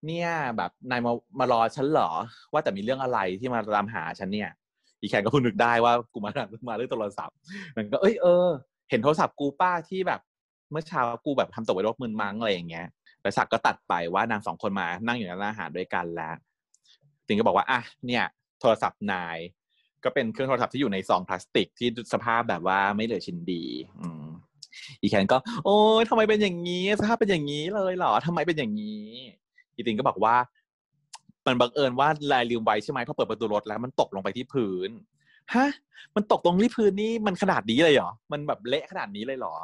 [0.05, 2.09] เนี่ยแบบนายมามารอฉันเหรอ
[2.53, 4.51] ว่าแต่มีเรื่องอะไรที่มาตามหาฉันเนี่ย
[5.01, 6.31] อีแขนก็เพิ่งนึกได้ว่ากูมา
[6.69, 7.35] มาเรื่องโทรศัพท์
[7.75, 8.47] มันก็เอ้ยเออ
[8.89, 10.21] เห็นโทรศัพท์กูป้าที่แบบ
[10.71, 12.85] เมื่อเช้ากูแบบทำตกไว้รถมืนมั้งอะไรอย่างเงี้ย
[13.21, 16.35] แล้วสักก็ตัดไปว่านางสองคนมานั่งอยู่ในร้านอาหารด้วยกันแล้ว
[17.25, 18.23] ติงก็บอกว่าอะเนี่ย
[18.59, 19.37] โทรศัพท์นาย
[20.07, 23.63] ก็เป็นเครื่องโทรศัพท์ที่อยู่ในซองพลาสติกที่สภาพแบบว่าไม่เหลือชิ้นดี
[25.01, 29.07] อีแคนก็ โอ้ยทำไมเป็นอย่างนี้สภาพเป็นอย่างนี้เลยเหรอทำไมเป็นอย่างนี้
[29.75, 30.35] อีตินก็บอกว่า
[31.45, 34.89] มันบังเอิญว่าลายลืมไว้ใช่ไหมพอเปิดประตูรถแล้วมันตกลงไปที่พื้น
[35.53, 35.67] ฮะ
[36.15, 39.55] มันตกตรงที่พื้นนี่มันขนาดนี้เลยเหรอมันแบบเละขนาดนี้เลยเหรอ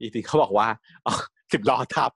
[0.00, 0.66] อีตินเขาบอกว่า
[1.52, 2.10] สิบล้อทับ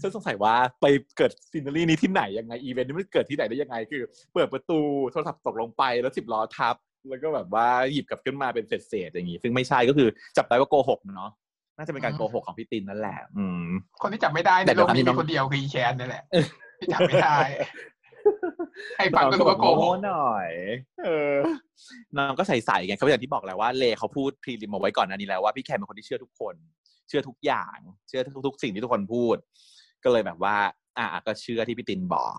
[0.00, 4.02] ฉันสงสัยว่าไปเกิด scenario นี้ที่ไหนยังไงอีเวนต์นี้มันเกิดที่ไหนได้ยังไง คือ
[4.34, 4.78] เปิดประตู
[5.12, 6.76] โทรศัพท์ตกลงไปแล้วสิบล้อทับ
[7.08, 11.30] แล้วก็แบบว่าหยิบกลับขึ้นมาเป็นเศษๆอย่างนี้ ซึ่งไม่ใช่ก็คือจับได้ว่าโกหกเนาะ
[11.76, 13.68] น่าจะเป็นการโกหกของพี่ตินนั่นแหละ อืม
[14.02, 16.24] คนที่จับไม่ได้ในแต่โลกนี้เดี๋ยวมีคนเดียวคืออีแคนนี่แหละ
[16.78, 17.36] ที่จับไม่ได้
[18.96, 20.50] ให้ฟังก็รู้ว่าโกหกหน่อย
[21.04, 21.36] เออ
[22.16, 26.54] น้องก็ใส่ๆไงเขาอย่างที่บอกแล้วว่าเลเขาพูดพรีลิมเอาไว้ก่อนอันนี้แล้วว่าพี่แคนเป็นคนที่เชื่อทุกคน
[27.08, 29.36] เชื่อทุกอย่าง เชื่อทุกๆสิ่งที่ทุกคนพูด
[30.04, 30.56] ก็เลยแบบว่า
[30.98, 32.38] อะก็เชื่อที่พี่ตินบอก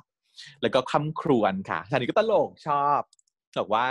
[0.61, 3.01] แล้วก็คำครวญค่ะท่านนี้ก็ตลกชอบ
[3.57, 3.85] บอกว่า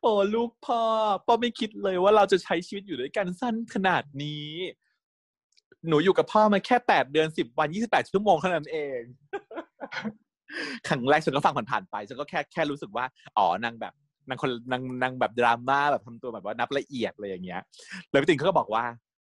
[0.00, 0.80] โอ้ลูกพ่อ
[1.26, 4.48] พ่อไม่คิดเลยว่าเราจะใช้ชีวิตอยู่ด้วยกันสั้นขนาดนี้
[5.88, 9.00] หนูอยู่กับพ่อมาแค่แปดเดือนสิบวันยี่สิบแปดชั่วโมงเท่านั้นเอง
[10.88, 13.04] ครั้งแรกฉันก็ฟังผ่านๆไปฉันก็แค่แค่รู้สึกว่า
[13.38, 13.94] อ๋อนางแบบ
[14.28, 17.60] นางคนนางนางแบบดราม่าแบบทำตัวแบบว่านับละเอียดอะไรอย่างเงี้ย
[18.10, 18.84] แล้วพี่ติงเขาก็บอกว่า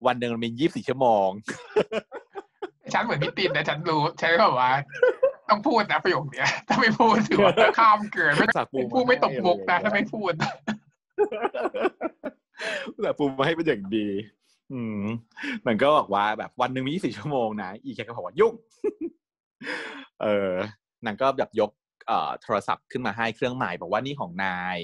[0.06, 1.28] วันหนึ่งมันมียี่สิบสี่ชั่วโมง
[2.92, 4.70] ฉันเหมือนพี่ตินนะฉันรู้ใช่แบบว่า
[5.50, 10.32] ต้องพูดนะประโยคเนี้ย ถ้าไม่พูดถือว่าข้ามเกินไม่จากปูพูดไม่ตกมุกนะให้ถ้าไม่พูด
[13.02, 14.08] แต่ปูมาให้เป็นอย่างดี
[14.72, 15.02] อืม
[15.66, 18.54] มันก็บอกว่าแบบวันหนึ่งมียี่สิบชั่วโมงนะ อีแคก็บอกว่ายุ่ง
[20.22, 20.52] เออ
[21.06, 21.70] นางก็แบบยก
[22.42, 24.78] โทรศัพท์ขึ้นมาให้เครื่องหมายบอกว่านี่ของนาย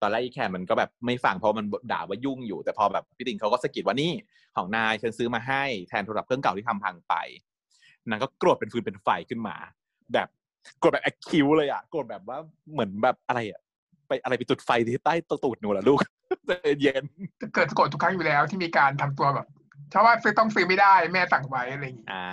[0.00, 4.12] ตอนแรกอีแคนมันก็แบบไม่ฟังเพราะมันด่าว่ายุ่งอยู่ แต่พอแบบพี่ติงเขาก็สะกิดว่านี่
[4.56, 7.14] ของนายฉันซื้อมาให้แทนโทรศัพท์เครื่องเก่าที่ทำพังไป
[8.08, 9.56] นางก็โกรธเป็นฟืนเป็นไฟขึ้นมา
[10.14, 10.28] แบบ
[10.78, 12.38] โกรธแบบแอคคิวเลยอะโกรธแบบว่า
[12.72, 13.60] เหมือนแบบอะไรอะ
[14.08, 15.14] ไปอะไรไปจุดไฟที่ใต้
[15.44, 16.00] ตูดหนูเหรอลูก
[16.82, 17.04] เย็น
[17.54, 19.46] เกิดสะกดทุกครั้งอยู่แล้วที่มีการทำตัวแบบ
[19.94, 22.26] เพราะว่าซื้อต้องซื้อไม่ได้ แม่สั่งไว้อะไรอย่างงี้อ่า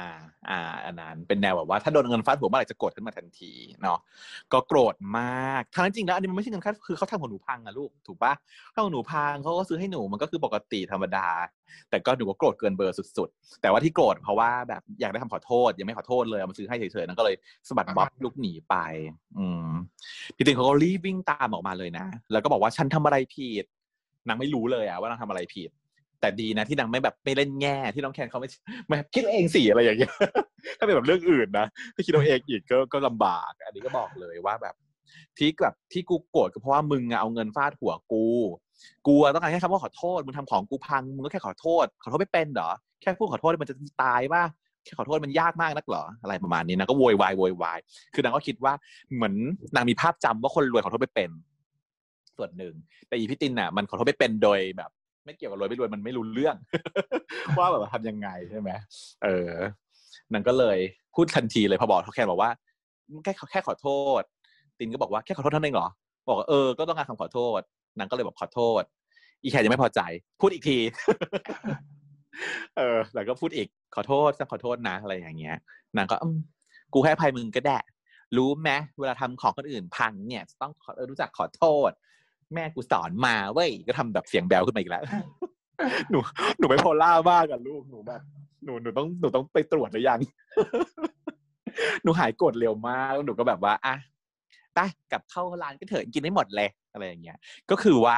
[0.50, 4.00] อ่า อันนั้นเป็นแนวแบบว่าถ้าโดนเงินฟาดหัวเมื่อไหร่จะโกรธขึ้นมาทันทีเนาะ
[4.54, 8.34] ก็โกรธมากทั้งนั้นจริงแล้วอันนี้มันไม่ใช่เงินค่าคือเขาทำของหนูพังอะลูกถูกปะ
[8.74, 11.28] ถ้าของหนูพังเขาก็ซื้อให้หนูมันก็คือปกติธรรมดา
[11.89, 17.36] แต่ก็หนูก็โกรธเกินเบอร์สุด ๆ แต่ว่าที่โกรธเพราะว่าแบบอยากได้คำขอโทษยังไม่ขอโทษเลยเอามาซื้อให้เฉยๆนั่นก็เลย
[17.67, 18.76] สะบัดบ๊อบลูกหนีไป
[19.38, 19.71] อืม
[20.36, 23.65] พี่ติงเขาก็รีบวิ่งตามออกมาเลยนะแล้วก็บอกว่าฉันทำอะไรผิด
[24.28, 25.69] นางไม่รู้เลยอะว่านางทำอะไรผิด
[26.21, 28.49] แต่ดีนะที่นางไม่แบบไม่เล่นแง่ที่น้องแคนเขาไม่
[28.88, 30.12] ไม่คิดเองสิอะไรอย่างเงี้ย
[30.77, 34.75] ถ้าเป็นแบบเรื่องอื่นนะถ้าคิดเอาเองอีกก็ก็ลำบาก อันนี้ก็บอกเลยว่าแบบ
[35.38, 38.25] ที่แบบที่กูโกรธก็เพราะว่ามึงอะเอาเงินฟาดหัวกู
[39.07, 42.69] กูต้องการแค่คำว่าขอโทษมึงทำของกูพังมึงก็แค่ขอโทษ ขอโทษไม่เป็นเหรอ
[43.01, 44.43] แค่พูดขอโทษมันจะตายป่ะ
[44.84, 47.79] แค่ขอโทษมันยากมากนักเหรออะไรประมาณนี้นางก็โวยวายโวยวาย
[48.13, 48.73] คือนางก็คิดว่า
[49.15, 49.34] เหมือน
[49.75, 51.29] นางมีภาพจำว่าคนรวยขอโทษไม่เป็น
[52.38, 52.73] ส่วนหนึ่ง
[53.07, 54.91] แต่อีพิตินน่ะมันขอโทษไม่เป็นโดยแบบ
[55.25, 56.55] ไม่เกี่ยวกับรวยไม่รวยมันไม่รู้เรื่อง
[57.57, 58.69] ว่าแบบทำยังไงใช่ไหม
[59.23, 59.55] เออ
[60.34, 60.77] นางก็เลย
[61.15, 62.49] พูดทันทีเลยพอบอกเขาแค่บอกว่า
[63.23, 63.88] แค่แค่ขอโท
[64.19, 64.21] ษ
[64.79, 65.88] ตินก็บอกว่าแค่ขอโทษเท่านั้นเองเหรอ
[66.29, 67.62] บอกว่าเออก็ต้องการคำขอโทษ
[67.97, 68.84] นางก็เลยบอกขอโทษ
[69.43, 70.01] อีแคยังไม่พอใจ
[70.41, 70.77] พูดอีกที
[72.77, 75.55] เออ แล้วก็พูดอีกขอโทษขอโทษนะอะไรอย่างเงี้ย
[75.97, 76.15] นางก็
[76.93, 77.84] กูให้ภัยมึงก็แดะ
[78.38, 80.71] รู้ไหมเวลาทำของคนอื่นพังเนี่ย ต้อง
[81.10, 81.91] รู้จักขอโทษ
[82.55, 85.03] แม่กูสอนมาเว้ยก็ทำแบบเสียงแบวขึ้นมาอีกแล้ว
[86.09, 86.19] หนู
[86.57, 88.21] หนูไม่พอล่ามากกับลูกหนูแบบ
[88.65, 90.19] หนูหนูต้องหนูต้องไปตรวจหรือยัง
[92.03, 93.95] หนูหายโกรธเร็วมากหนูก็แบบว่าอะ
[94.75, 94.79] ไป
[95.11, 97.37] กลับเข้าร้านก็เถอะกินได้หมดเลยอะไรอย่างเงี้ย
[97.69, 98.17] ก็คือว่า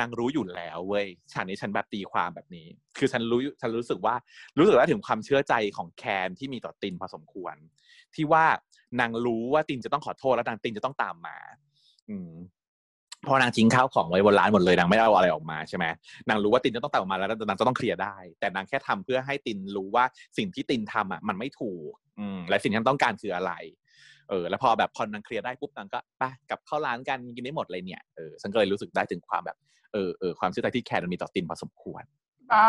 [0.00, 2.66] นางรู้อยู่แล้วเว้ยฉันนี้ฉันแบบตีความแบบนี้
[2.98, 4.14] คือฉันรู้ฉันรู้สึกว่า
[4.58, 7.56] รู้สึกได้ถึงความเชื่อใจของแคนที่มีต่อตินพอสมควร
[8.14, 8.44] ที่ว่า
[9.00, 11.36] นางรู้ว่าตินจะต้องขอโทษแล้วนางตินจะต้องตามมา
[12.10, 12.32] อืม
[13.28, 15.84] พอนางทิ้งข้าวของไว้บนร้านหมดเลยนางไม่เอาอะไรออกมาใช่ไหม
[16.28, 20.04] นางรู้ว่าตินจะต้องตามมาแล้วนางจะต้องเคลียร์ได้ แต่นางแค่ทำเพื่อให้ตินรู้ว่า
[20.38, 23.52] สิ่งที่ตินทำอะมันไม่ถูกอืมและสิ่งที่ต้องการคืออะไร
[24.28, 29.56] เออ แล้วพอแบบพอนางเคลียร์ได้ปุ๊บนางก็ไปกลับเข้าร้านกันกินได้หมดเลยเนี่ยเออฉันก็เลยรู้สึกได้ถึงความแบบ
[29.92, 32.02] เออเออความเชื่อใจที่แคร์มันมีต่อตินพอสมควร
[32.52, 32.66] อ่า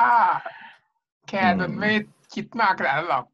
[1.27, 1.91] แคร์มันไม่
[2.33, 3.25] คิดมากขนาดนั้นหรอก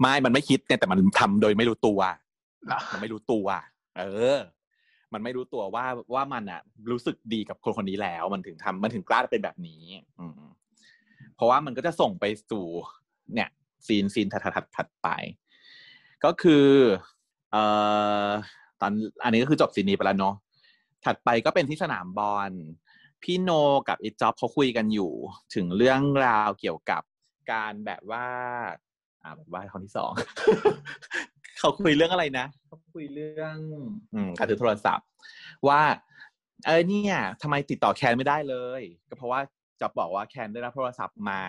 [0.00, 2.00] ไม่มันไม่คิดเนี่ยแต่มันทำโดยไม่รู้ตัว
[2.92, 3.46] มันไม่รู้ตัว
[3.98, 4.02] เอ
[4.36, 4.38] อ
[5.12, 9.82] มันไม่รู้ตัวว่าว่ามันอะ รู้สึกดีกับคนคนนี้แล้ว มันถึงทำมันถึงกล้าเป็นแบบนี้
[10.20, 10.32] อืม
[11.34, 12.66] เพราะว่ามันก็จะส่งไปสู่
[13.34, 13.50] เนี่ย
[13.86, 15.08] ซีนซีนถัดถัดถัดไป
[16.24, 16.66] ก็คือ
[17.52, 17.64] เอ่
[18.26, 18.30] อ
[18.80, 18.92] ตอน
[19.24, 20.34] อันนี้ก็คือจบซีนนี้ไปแล้วเนาะ
[21.04, 22.52] ถัดไปก็เป็นที่สนามบอล
[23.22, 23.50] พี่โน
[23.88, 25.12] กับอีจ็อบเขาคุยกันอยู่
[25.54, 27.02] ถึงเรื่องราวเกี่ยวกับ
[27.52, 28.26] การแบบว่า
[29.22, 30.12] อ่าแบบว่าคนที่สอง
[31.60, 33.56] เขาคุยเรื่องอะไรนะเขาคุยเรื่อง
[34.14, 35.06] อืมการถือโทรศัพท์
[35.68, 35.80] ว่า
[36.66, 39.40] เออเนี่ยทำไมติดต่อแคนไม่ได้เลย ก็เพราะว่า
[39.80, 41.48] จะบอกว่าแคนได้รับโทรศัพท์ใหม่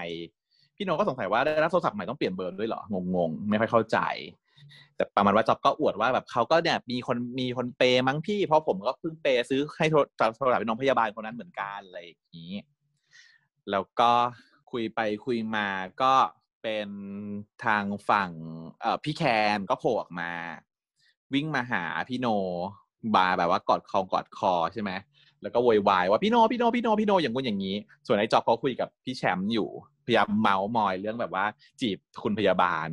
[0.76, 2.82] พี่โนก็สงสัยว่าได้รับโทรศัพท์ใหม่ต้องเปลี่ยนเบอร์ด้วยเหรอ
[3.16, 3.98] งงๆไม่ค่อยเข้าใจ
[4.96, 12.54] แต่ประมาณว่าจ็อบก็อวดว่าแบบเขาก็เนี่ยมีคนมีคนเปมั้งพี่ เพราะผมก็เพิ่งเปซื้อให้โทรศัพท์เป็นน้องพยาบาลคนนั้นเหมือนกันอะไรอย่างนี้
[13.72, 14.12] แล้วก็
[14.72, 15.68] คุยไปคุยมา
[16.02, 16.14] ก็
[16.64, 16.90] เป็น
[17.66, 18.32] ทางฝั่ง
[18.82, 19.24] เอ่อพี่แค
[19.58, 20.32] นก็โผล่ออกมา
[21.34, 22.28] วิ่งมาหาพี่โน
[23.16, 24.92] บาแบบว่ากอดคอกอดคอใช่ไหม
[25.42, 29.70] แล้วก็โวยวายว่าพี่โนพี่โนพี่โนพี่โนอย่างงู้นอย่างนี้ ส่วนไอ้จอบเขาคุยกับพี่แชมป์อยู่
[30.06, 31.46] พยายามเมาส์มอยเรื่องแบบว่า
[31.82, 32.88] จีบคุณพยาบาล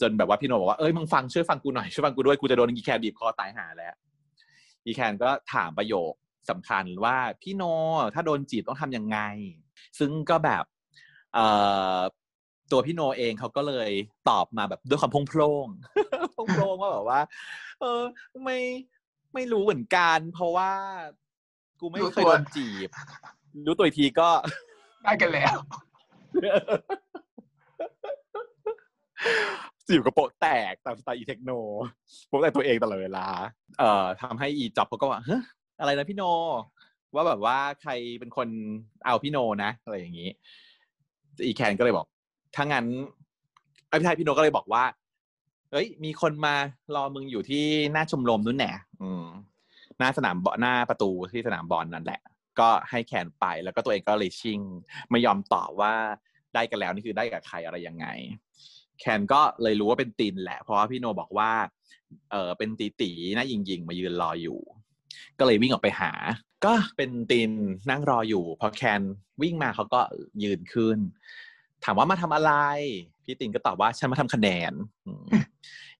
[0.00, 3.94] จนแบบว่าพี่โนบอกว่าเอ้ยมึงฟังช่วยฟังกูหน่อยช่วยฟังกูด้วยกูจะโดนอีแคนบีบคอตายหาแล้ว
[4.84, 6.12] อีแคนก็ถามประโยค
[6.50, 7.62] สำคัญว่าพี่โน
[8.14, 9.18] ถ้าโดนจีบต้องทํำยังไง
[9.98, 10.64] ซึ่งก็แบบ
[11.34, 11.46] เอ่
[11.96, 11.98] อ
[12.72, 13.90] ตัวพี่โนเองเขาก็เลย
[14.28, 15.66] ตอบมาแบบด้วยความพงโพร่ง
[16.36, 17.20] พงโพร่งว่าแบบว่า
[17.80, 18.02] เออ
[18.44, 18.58] ไม่
[19.34, 20.70] ไม่รู้เหมือนกัน เพราะว่า
[21.80, 22.88] กูไม่เคยโดนจีบ
[23.66, 24.28] รู้ตัวทีก็
[25.02, 25.56] ได้กันแล้ว
[29.86, 31.50] สิวกระโปะแตกตามสไตล์อีเทคโน
[32.28, 33.26] โปะแตกตัวเองตลอดเวลา
[33.78, 35.38] เอ่อทำให้อีจ็อบเขาก็ว่าเฮ้
[35.80, 36.22] อะไรนะพี่โน
[37.14, 38.48] ว่าแบบว่าใครเป็นคน
[39.04, 40.30] เอาพี่โนนะอะไรอย่างนี้
[41.46, 42.06] อีแคนก็เลยบอก
[42.56, 42.86] ถ้างั้น
[43.88, 44.84] ไอพี่ไทยพี่โนก็เลยบอกว่า
[45.70, 46.54] เฮ้ย มีคนมา
[46.94, 48.72] รอมึงอยู่ที่หน้าชมรมนู้นแหน่
[49.98, 52.20] หน้าสนามบอลหน้าประตูที่สนามบอลนั่นแหละ
[52.60, 54.60] ก็ให้แคนไปแล้วก็ตัวเองก็เลยชิง
[55.10, 55.94] ไม่ยอมตอบว่า
[56.54, 58.06] ได้กันแล้วนี่คือได้กับใครอะไรยังไง
[59.00, 61.52] แคนก็เลยรู้ว่าเป็นตีนแหละ เพราะว่าพี่โนบอกว่า
[62.30, 64.58] เออเป็นตีตีน่ายิงยิงมายืนรออยู่
[65.38, 66.12] ก็เลยวิ่งออกไปหา
[66.64, 67.50] ก็เป็นตีน
[67.90, 69.02] นั่งรออยู่ พอแคน
[69.42, 70.00] วิ่งมาเขาก็
[70.42, 70.98] ยืนขึ้น
[71.84, 72.52] ถามว่ามาทำอะไร
[73.24, 74.72] พี่ตินก็ตอบว่าฉันมาทำคะแนน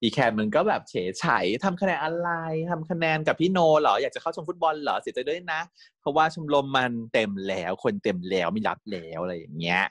[0.01, 1.25] อีแคนมันก็แบบเฉยไฉ
[1.63, 2.29] ทำคะแนนอะไร
[2.69, 5.61] ทำคะแนนกับพี่โนเหรออยากจะเข้าชมฟุตบอลเหรอเสียใจด้วยนะ
[6.01, 9.81] เพราะว่าชมรมมันเต็มแล้วคนเต็มแล้วไม่รับแล้วอะไรอย่างเงี้ย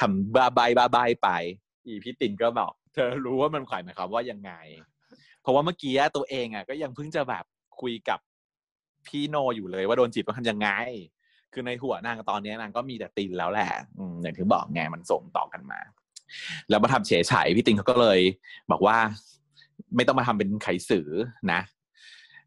[0.00, 1.28] ทำบ้าใบบ้าใบไป
[1.86, 4.52] อีพี่ตินก็บอกเธอรู้ว่ามันขายหมายความว่ายังไง
[5.40, 7.44] เพราะว่าเมื่อกี้ตัวเองอะก็ยังเพิ่งจะแบบ
[7.80, 8.18] คุยกับ
[9.06, 10.68] พี่โนอยู่เลยว่าโดนจีบต้องทำยังไง
[11.54, 13.70] คือในหัวนางตอนนี้นางก็มีแต่ตินแล้วแหละ
[14.22, 15.80] อย่างที่บอกไงมันส่งต่อกันมา
[16.68, 18.20] แล้วมาทำเฉยฉายพี่ตินเขาก็เลย
[18.70, 18.96] บอกว่า
[19.96, 21.08] ไม่ต้องมาทำเป็นไขสือ
[21.52, 21.60] นะ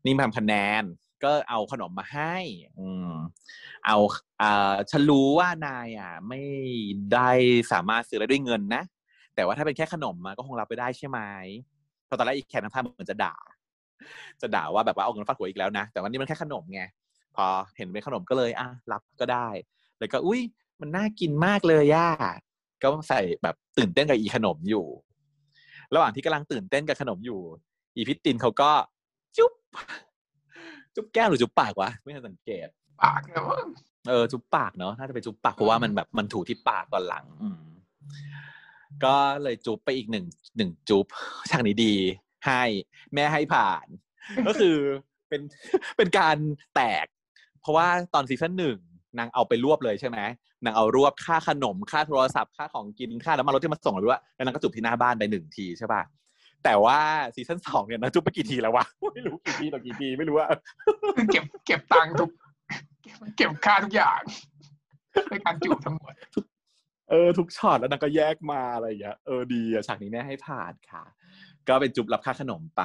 [0.05, 0.83] นี่มาทำคะแนน
[1.23, 2.35] ก็เอาขนมมาให้
[2.79, 3.11] อืม
[3.85, 3.97] เอา
[4.41, 4.51] อ่
[4.91, 6.41] ฉันรู้ว่านายอะ ไม่
[7.13, 7.29] ได้
[7.71, 8.83] สามารถซื้อได้ด้วยเงินนะ
[9.35, 11.19] แต่ว่าถ้าเป็นแค่ขนมมาก็คงรับไปได้ใช่ไหม
[12.07, 13.35] พอตอนแรกอีกแคนน้ำท่าเหมือนจะด่า
[14.41, 16.81] จะด่าว่าแบบว่าเอาเงินฟาดหัวอีกแล้วนะ แต่วันนี้มันแค่ขนมไง
[17.37, 17.47] พอ
[17.77, 19.47] เห็นเป็นขนมก็เลยอะรับก็ได้
[19.99, 20.41] แล้วก็อุ้ย
[20.81, 22.07] มันน่ากินมากเลยย่า
[22.81, 24.85] ก็ใส่แบบตื่นเต้นกับอีขนมอยู่
[25.93, 27.39] ระหว่างที่กำลังตื่นเต้นกับขนมอยู่
[27.95, 28.71] อีพิตตินเขาก็
[29.37, 29.53] จุ๊บ
[30.95, 32.67] จุ๊บแก้มหรือจุ๊บปากวะไม่ทันสังเกต
[33.03, 33.57] ปากเนอะ
[34.09, 37.63] เออจุ๊บปากเนาะน่าจะเป็นจุ๊บปากเพราะว่ามันแบบมันถูที่ปากตอนหลัง อืม
[39.03, 40.25] ก็เลยจุบไปอีกหนึ่ง
[40.57, 41.05] หนึ่งจุบ
[41.49, 41.95] ฉากนี้ดี
[42.45, 42.63] ให้
[43.13, 43.85] แม่ให้ผ่าน
[44.47, 44.77] ก็คือ
[45.29, 45.41] เป็น
[45.97, 46.37] เป็นการ
[46.75, 47.16] แตกเพ
[47.67, 48.77] ราะว่าตอนซีซั่นหนึ่ง
[49.19, 50.17] นางเอาไปรวบเลยใช่ไหม
[50.65, 56.01] นางเอารวบค่าขนมค่าโทรศัพท์ค่าของกินค่าน้ำมันรถที่มาส่งเราด้วยแล้วนางก็จุบที่หน้าบ้านไปหนึ่งทีใช่ป่ะ
[56.63, 56.99] แต่ว่า
[57.35, 60.47] ซีซั่นสองเนี่ยนางจุบไปกี่ทีแล้ววะไม่รู้กี่ทีต่อกี่ทีไม่รู้ว่า
[61.15, 62.29] คือเก็บเก็บตังค์ทุก
[63.37, 64.21] เก็บค่าทุกอย่าง
[65.29, 66.13] ในการจูบทั้งหมด
[67.09, 71.03] เออทุกช็อตแล้วนางก็แยกมาอะไรอย่างเงี้ยเออดีอะฉากนี้แม่ให้ผ่านค่ะ
[71.67, 72.83] ก็เป็นจุบรับค่าขนมไป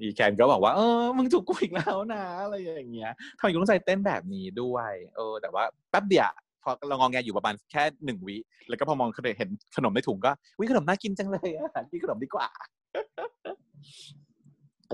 [0.00, 6.30] อีแคนก็บอกว่าเออมึงจุกกูอีกแล้วนะอะไรอย่างเงี้ยทำไมกูต้องใจเต้นแบบนี้ด้วย เออ แต่ว่าแป๊บเดียว
[6.62, 8.36] พอเรางองแงอยู่ประมาณแค่หนึ่งวิ
[8.68, 12.48] แล้วก็พอมองเห็นขนมในถุงก็วิขนมน่ากินจังเลยอะกินขนมดีกว่า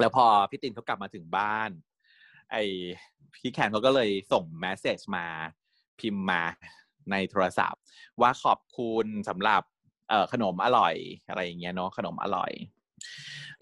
[0.01, 1.71] แล้วพอพี่ตินเขากลับมาถึงบ้าน
[2.53, 2.57] ไอ
[3.35, 5.27] พี่แคนเขาก็เลยส่งแมสเซจมา
[6.01, 6.43] พิมพ์มา
[7.11, 7.81] ในโทรศัพท์
[8.21, 9.63] ว่าขอบคุณสำหรับ
[10.09, 10.95] เออขนมอร่อย
[11.29, 12.53] อะไรอย่างเงี้ยเนาะขนมอร่อย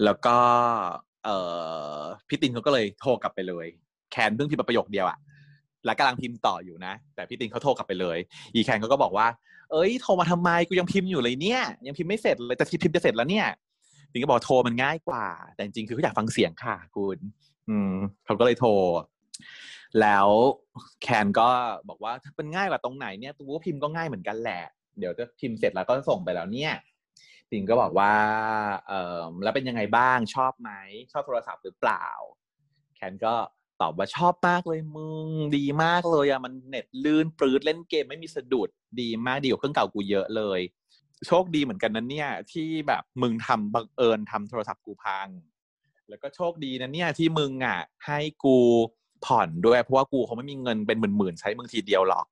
[0.04, 0.36] แล้วก็
[1.24, 1.36] เอ่
[1.98, 3.66] อพี่ตินเขาก็เลยโทรกลับไปเลย
[4.12, 5.18] แคนเพิ่งพิมพ์ประโยคเดียวอะ
[5.84, 8.18] แล้วกำลังพิมพ์ต่ออยู่นะ แต่พี่ตินเขาโทรกลับไปเลย
[8.54, 9.26] อีแคนเขาก็บอกว่า
[9.70, 13.46] เอ้ยโทรมาทำไมกูยังพิมพ์อยู่เลยเนี่ย ยังพิมพ์ไม่เสร็จเลยแต่ที่พิมพ์จะเสร็จแล้วเนี่ย
[14.12, 17.18] ตินก็บอกโทรมันง่ายกว่า แต่จริงคือเขาอยากฟังเสียงค่ะคุณ
[17.68, 18.70] อืมเขาก็เลยโทร
[20.00, 20.28] แล้ว
[21.02, 21.48] แคนก็
[21.88, 24.62] บอกว่าถ้าเป็นง่ายกว่าตรงไหนเนี่ยตัวพิมพ์ก็ง่ายเหมือนกันแหละ
[24.98, 26.72] เดี๋ยวจะพิมพ์เสร็จแล้วก็ส่งไปแล้วเนี่ย
[27.52, 28.14] ติงก็บอกว่า
[28.88, 30.70] เออแล้วเป็นยังไงบ้างชอบไหม
[31.12, 32.06] ชอบโทรศัพท์หรือเปล่า
[32.96, 33.34] แคนก็
[33.80, 38.68] ตอบว่าชอบมากเลยมึงดีมากเลยอะมันเน็ตลื่นปลื้ดเล่นเกมไม่มีสะดุด
[39.00, 40.60] ดีมากดีกว่าเครื่องเก่ากูเยอะเลย
[41.26, 45.28] โชคดีเหมือนกันนะเนี่ย ที่แบบมึงทำบังเอิญทำโทรศัพท์กูพัง
[46.08, 48.56] แล้วก็โชคดีนะเนี่ยที่มึงอะให้กู
[49.24, 52.26] ผ่อนด้วยเพราะว่ากูเขาไม่มีเงินเป็นหมื่นๆใช้มึงทีเดียวหรอก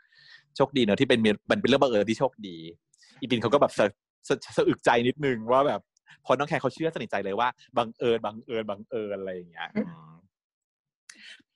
[0.57, 2.57] โชคดีเนอะที่เป็นมันเป็นเรื่องบังเอิญที่โชคดี
[3.21, 3.73] อีตินเขาก็แบบ
[4.29, 5.81] สะสะสะอึกใจนิดนึงว่าแบบ
[6.27, 10.11] พอน้องแคร์เขาเชื่อสนิทใจเลยว่าบังเอิญบังเอิญบังเอิญอะไรอย่างเงี้ยอืม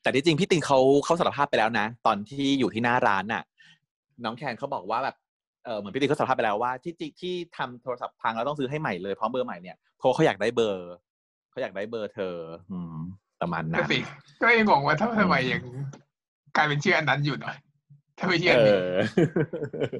[0.02, 3.42] แต่ที่จริงพี่ตินเขาเขาสารภาพไปแล้วนะ ตอนที่อยู่ที่หน้าร้านน่ะ
[4.24, 5.16] น้องแคนเขาบอกว่าแบบ
[5.64, 10.90] เออเหมือนพี่ตินเขาสารภาพไปแล้วว่าที่จริงที่ทำโทรศัพท์พังแล้วต้องซื้อให้ใหม่เลยพร้อมเบอร์ใหม่เนี่ยเพราะเขาอยากได้เบอร์
[11.50, 12.36] เขาอยากได้เบอร์เธอ
[12.72, 12.96] อืม
[13.40, 13.98] ประมาณนั้ก็นสิ
[14.42, 15.62] ก็ยังงงว่าทำไมยัง
[16.56, 17.56] กลายเป็นชื่ออันนั้นอยู่หน่อย
[18.18, 19.92] ถ้าไม่เชื่อเออันนี้อ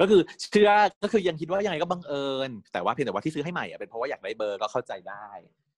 [0.00, 0.70] ก็คือเชื่อ
[1.02, 5.28] ก็คือยังคิดว่ายังไงก็บังเอิญ แต่ว่าเพียงแต่ว่าที่ซื้อให้ใหม่อะเป็นเพราะว่าอยากได้เบอร์ก็เข้าใจได้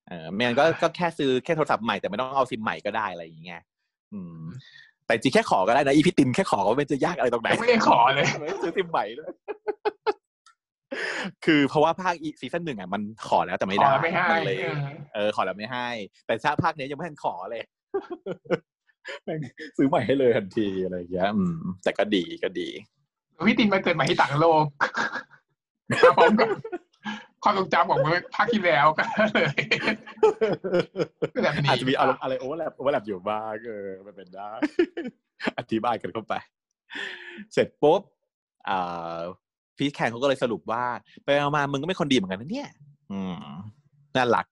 [0.09, 3.63] เออไม่งั้นก็ก็แค่ซื้อแค่โทรศัพท์ใหม่แต่ไม่ต้องเอาซิมใหม่ก็ได้อะไรอย่างเงี้ย
[4.13, 4.43] อืม
[5.07, 9.31] แต่จริงแค่ขอก็ได้นะอีพี่ตินแค่ขอก็ไม่จะยากอะไรตรงไหนยังไม่ได้ขอเลยไม่ต้องซื้อซิมใหม่ด้วย
[11.45, 14.77] คือเพราะว่าภาคอี season หนึ่งอะมันขอแล้วแต่ไม่ขอได้แล้วไม่ให้มันเลยเออ
[15.15, 15.89] เออขอแล้วไม่ให้
[16.27, 17.63] แต่ชาภาคนี้ยังไม่ทันขอเลย
[18.43, 18.70] แม่ง
[19.77, 22.69] ซื้อใหม่ให้เลยทันทีอะไรอย่างเงี้ยอืม แต่ก็ดีก็ดี
[23.49, 24.65] พี่ตินมาเกิดใหม่ที่ต่างโลก
[26.05, 26.49] มาพร้อมกับ
[27.43, 29.03] ความทรงจำของเมื่อภาคที่แล้วก็
[29.35, 29.55] เลย
[31.43, 34.51] แบบนี้อาจจะมีอารมณ์อะไรโอเวอร์แลปโอเวอร์แลปอยู่บ้างเออมันเป็นได้
[35.59, 36.35] อธิบายกันเข้าไป
[37.53, 38.01] เสร็จปุ๊บ
[38.69, 39.21] อ่า
[39.77, 40.85] พี่แคนเขาก็เลยสรุปว่า
[41.25, 42.69] ไปเอามามึงก็ไม่คนดีเหมือนกันนะเนี่ย
[43.13, 43.37] อืม
[44.17, 44.47] น่ารัก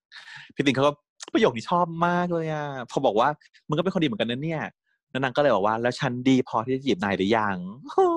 [0.55, 0.93] พี่ตินเขาก็
[1.35, 3.29] ประโยคนี้ชอบมากเลยอะพอบอกว่า
[3.69, 4.63] มึงก็เป็นคนดีเหมือนกันนะเนี่ย
[5.11, 7.57] แล้วนางก็เลยบอกว่า แล้วฉันดีพอที่จะจีบนายหรือยัง
[7.93, 8.09] โอ้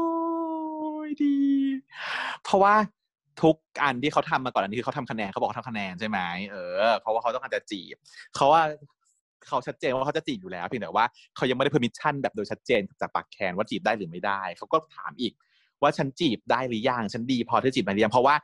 [1.07, 1.35] ยดี
[2.43, 2.75] เพราะว่า
[3.41, 6.19] ทุกอันที่เขาทำมาก่อนอันนี้คือเขาทำคะแนนเขาบอกเขาทำคะแนนใช่ไหม
[6.51, 6.55] เอ
[6.87, 7.95] อเพราะว่าเขาต้องการจะจีบ
[8.35, 8.61] เขาว่า
[9.47, 15.33] เขาชัดเจนว่าเขาจะจีบอยู่แล้วเพียงแต่ว่าเขายังไม่ได้ permission แบบโดยชัดเจนจากปากแคนว่าจีบได้หรือไม่ได้เขาก็ถามอีก
[15.81, 18.35] ว่าฉันจีบได้หรือยังฉันดีพอที่จะจีบนายหรือยังเพราะว่า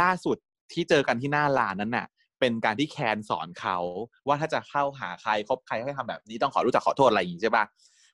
[0.00, 0.36] ล่าสุด
[0.72, 2.06] ที่เจอกันที่หน้าร้านนั้นน่ะ
[2.40, 3.78] เป็นการที่แคนสอนเขา
[4.26, 7.64] ว่าถ้าจะเข้าหาใครคบใครให้ทำแบบนี้ต้องขอรู้จักขอโทษอะไรอย่างนี้ใช่ปะ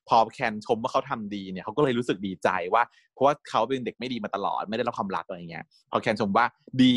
[0.09, 2.83] พอแคนชมว่าเขาทำดีเนี่ยเขาก็เลยรู้สึกดีใจว่า
[3.13, 6.45] เพราะว่าเขาเป็นเด็กไม่ดีมาตลอดไม่ได้รับความรักอะไรเงี้ยพอแคนชมว่า
[6.83, 6.95] ดี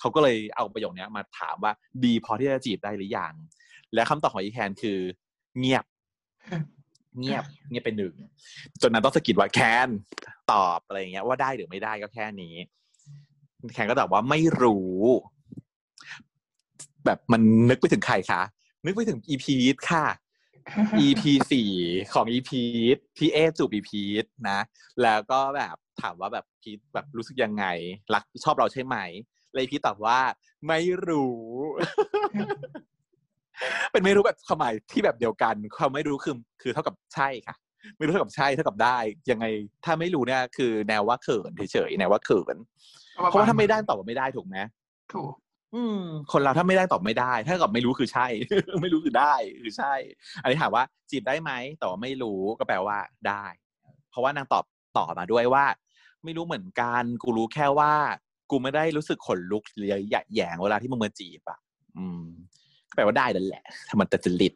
[0.00, 1.72] เขาก็เลยเอาประโยคเนี้ยมาถามว่า
[2.04, 3.32] ดีพอที่จะจีบได้หรือยัง
[3.94, 4.98] และคำตอบของอีแคนคือ
[5.58, 5.84] เงียบ
[7.18, 8.14] เงียบ เงียบไปหนึ่ง
[8.82, 9.88] จนนั้นต้องสะกิดว่าแคน
[10.52, 12.54] ตอบอะไรอย่างเงี้ยว่าได้หรือไม่ได้ก็แค่นี้
[13.72, 14.98] แคนก็ตอบว่าไม่รู้
[17.04, 18.42] แบบมันนึกไปถึงใครคะ
[18.84, 20.06] นึกไปถึงอีพีทค่ะ
[21.04, 21.70] EP สี่
[22.14, 22.50] ของ EP
[23.16, 23.90] พี่เอจูบ EP
[24.48, 24.58] นะ
[25.02, 27.64] แล้วก็แบบถามว่าแบบพีทแบบรู้สึกยังไง
[28.14, 28.96] รักชอบเราใช่ไหม
[29.54, 30.18] เลยพีทตอบว่า
[30.68, 31.38] ไม่รู้
[33.92, 37.56] เป็นไม่รู้แบบความหมายที่แบบเดียวกันความไม่รู้คือคือเท่ากับใช่ค่ะ
[37.96, 38.98] ไม่รู้เท่ากับใช่เท่ากับได้
[39.30, 39.46] ยังไง
[39.84, 42.56] ถ้าไม่รู้เนี่ยคือแนวว่าเขินเฉยๆแนวว่าเขิน
[43.30, 44.56] เพราะว่าถ้าไม่ได้ตอบว่าไม่ได้ถูกไหม
[45.12, 45.32] ถูก
[45.74, 46.00] อืม
[46.32, 48.26] คนเราถ้าไม่ได้ตอบไม่ได้ ถ้ากับไม่รู้คือใช่
[48.82, 49.94] ไม่รู้คือได้คือใช่
[50.42, 53.44] อันนี้ถามว่า จีบได้ไหมแต่ว่าไม่รู้ก็แปลว่าได้
[54.10, 54.64] เพราะว่านางตอบ
[54.96, 55.64] ต่อมาด้วยว่า
[56.24, 57.92] ไม่รู้เหมือนกันกูรู้แค่ว่า
[58.50, 61.58] กูไม่ได้รู้สึกขนลุกหรือหยะแหยงเวลาที่มึงมาจีบอะ
[61.98, 62.24] อืม
[62.88, 64.54] ก็แปลว่าได้นั่นแหละถ้ามันแต่จริต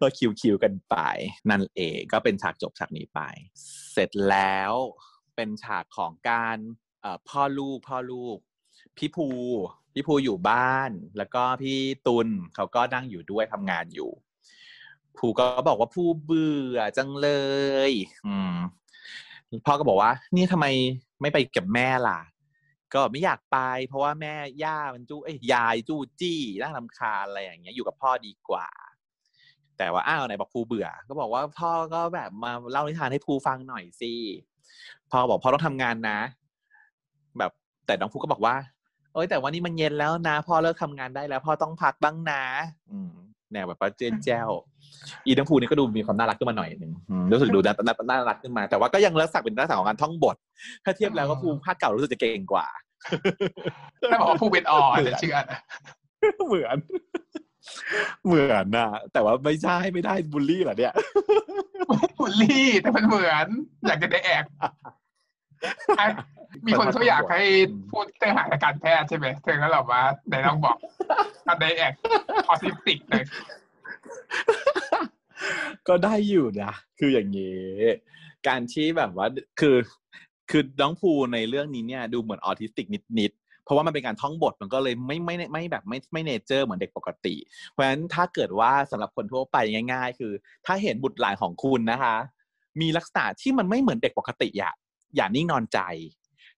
[0.00, 0.96] ก็คิวคิวกันไป
[1.50, 3.20] นั่นเองก็เป็นฉากจบฉากนี้ไป
[3.92, 4.72] เสร็จแล้ว
[5.36, 6.58] เป็นฉากของการ
[7.28, 8.38] พ่อลูกพ่อลูก
[8.96, 9.26] พี่ภู
[9.94, 14.10] พี่ภูอยู่บ้าน แล้วก็พี่ตุลเขาก็นั่งอยู่ด้วยทำงานอยู่
[15.18, 17.28] ภูก็บอกว่าภูเบื่อจังเล
[17.90, 17.92] ย
[18.26, 18.56] อืม
[19.66, 20.66] พ่อก็บอกว่า นี่ทำไม
[21.20, 22.20] ไม่ไปกับแม่ล่ะ
[22.94, 28.68] ก็ไม่อยากไป เพราะว่าแม่ย่ามันจู้เอ้ยยายจู้จี้น่ารำคาญอะไรอย่างเงี้ยอยู่กับพ่อดีกว่า
[29.78, 34.12] แต่ว่าอ้าวไหนบอกภูเบื่อ ก็บอกว่าพ่อก็แบบมาเล่านิทานให้ภูฟังหน่อยสิ
[35.10, 36.18] พ่อบอกพ่อต้องทำงานนะ
[37.38, 37.52] แบบ
[37.86, 38.54] แต่น้องภูก็บอกว่า
[39.14, 42.42] เอ้ยแต่วันนี้มันเย็นแล้วนะพ่อเลิกทำงานได้แล้วพ่อต้องพักบ้างนะ
[42.92, 43.10] อืม
[43.52, 44.48] แนวแบบว่าเจนแจ้ว
[45.26, 50.36] อีน้องภูนี่ก็ดูมีความน่ารักขึ้นมาหน่อยหนึ่งอืมรู้สึกดูน่าน่าน่ารักขึ้นมา แต่ว่าก็ยังรักษาเป็นลักษณะของการท่องบท
[50.84, 52.66] ถ้าเทียบแล้วก็ภูภาคเก่ารู้สึกจะเก่งกว่า
[54.10, 55.58] ถ้าบอกว่าผู้เป็นอ่อนจะเชื่อนะ
[56.46, 56.76] เหมือน
[58.26, 60.94] เหมือนนะแต่ว่าไม่ใช่ไม่ได้บูลลี่เหรอเนี่ย
[62.18, 63.46] บุลลี่แต่มันเหมือน
[63.86, 64.70] อยากจะได้แอกอะ
[66.66, 67.42] มีคนเขาอยากให้
[67.90, 70.76] พูดเรื่องหาการแพทย์ใช่ไหมเธอก็แบบว่าไหนลองบอก
[71.46, 71.92] การไดแอก
[72.48, 73.24] ออทิสติกเลย
[75.88, 77.62] ก็ได้อยู่นะคืออย่างนี้
[78.48, 79.26] การที่แบบว่า
[79.60, 79.76] คือ
[80.50, 82.86] คือน้องภูในเรื่องนี้เนี่ยดูเหมือนออทิสติก
[83.20, 87.34] นิดๆ เพราะว่ามันเป็นการท่องบทมันก็เลยไม่ไม่ไม่แบบไม่ไม่ nature เหมือนเด็กปกติ
[87.70, 89.56] เพราะฉะนั้นถ้าเกิดว่าสำหรับคนทั่วไป
[89.92, 90.32] ง่าย ๆ คือ
[90.66, 92.16] ถ้าเห็นบุตรหลานของคุณนะคะ
[92.80, 94.74] มีลักษณะที่มันไม่เหมือนเด็กปกติอะ
[95.16, 95.78] อย่านิ่งนอนใจ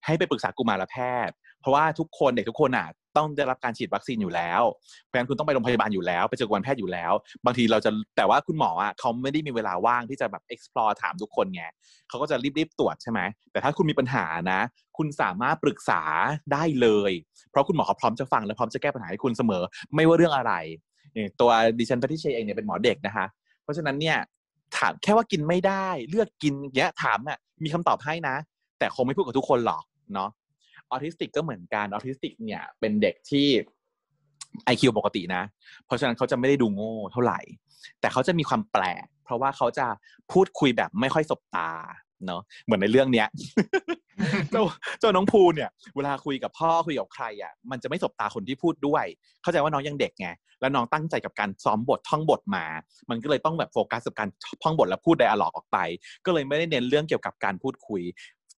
[0.05, 4.63] ให้ไปปรึกษากุมารแพทย์ เพราะว่าทุกคนเด็กทุกคนอะต้องได้รับการฉีดวัคซีนอยู่แล้ว
[5.03, 7.13] เพราะฉะนั้นคุณต้องไปโรงพยาบาลอยู่แล้ว ไปเจอกุมารแพทย์อยู่แล้ว
[7.45, 11.63] บางทีเราจะแต่ว่าคุณหมออะเขาไม่ได้มีเวลาว่างที่จะแบบ explore ถามทุกคนไง
[12.09, 13.21] เขาก็จะรีบๆตรวจใช่ไหม
[13.53, 14.61] แต่ถ้าคุณมีปัญหานะ
[14.97, 16.03] คุณสามารถปรึกษา
[16.53, 17.13] ได้เลย
[17.51, 19.63] เพราะคุณหมอเขาพร้อมจะฟังและพร้อมจะแก้ปัญหาให้คุณเสมอ
[19.95, 20.53] ไม่ว่าเรื่องอะไร
[21.41, 23.27] ตัวดิฉันพัทิเชยเองเนี่ยเป็นหมอเด็กนะคะ
[23.63, 24.17] เพราะฉะนั้นเนี่ย
[24.79, 28.37] ถามแค่ว่ากินไม่ได้ เลือกกินเงี้ยถามอะมีคำตอบให้นะ
[28.79, 29.83] แต่คงไม่พูดกับทุกคนหรอก
[30.15, 30.31] เนาะ
[30.91, 33.47] ออทิสติกก็เหมือนกันออทิสติกเนี่ยเป็นเด็กที่
[34.73, 35.43] IQ ปกตินะ
[35.87, 37.41] เพราะฉะนั้นเขาจะไม่ได้ดูโง่เท่าไหร่
[38.01, 39.87] แต่เขาจะมีความแปลก เพราะว่าเขาจะ
[40.33, 41.71] พูดคุยแบบไม่ค่อยสบตา
[42.27, 43.29] เนาะเหมือนในเรื่องเนี้ย
[44.51, 44.63] เจ้า
[45.01, 49.05] เจ้าน้องภูเนี่ย เวลาคุยกับพ่อคุยกับใครอะมันจะไม่สบตาคนที่พูดด้วย
[49.43, 50.29] เข้าใจว่าน้องยังเด็กไง
[50.61, 52.65] แล้วน้องตั้งใจกับการซ้อมบทท่องบทมา
[53.11, 54.29] มันก็เลยต้องแบบโฟกัสกับการ
[54.63, 55.79] ท่องบทแล้วพูด dialogue ออกไป
[56.25, 58.03] ก็เลยไม่ได้เน้นเรื่องเกี่ยวกับการพูดคุย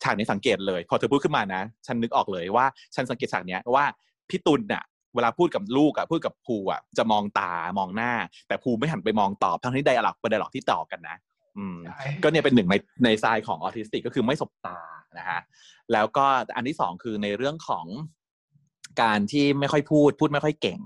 [0.03, 3.85] ฉากนี้สังเกตเลย พอเธอพูดขึ้นมานะ ฉันนึกออกเลยว่าฉันสังเกตฉากเนี้ยว่า
[4.31, 8.13] พี่ตุลน่ะเวลาพูดกับลูกอะพูดกับภูอะจะมองตามองหน้า
[8.49, 11.17] แต่ภูไม่หันไปมองตอบทั้งที่ dialogue เป็น dialogue ที่ต่อกันนะ
[12.23, 14.79] ก็เนี่ยเป็นหนึ่งในในทรายของออทิสติกก็คือไม่สบตา
[15.19, 15.41] นะฮะ
[15.93, 17.87] แล้วก็อันที่สองคือในเรื่องของ
[19.03, 20.81] การที่ไม่ค่อยพูดพูดไม่ค่อยเก่ง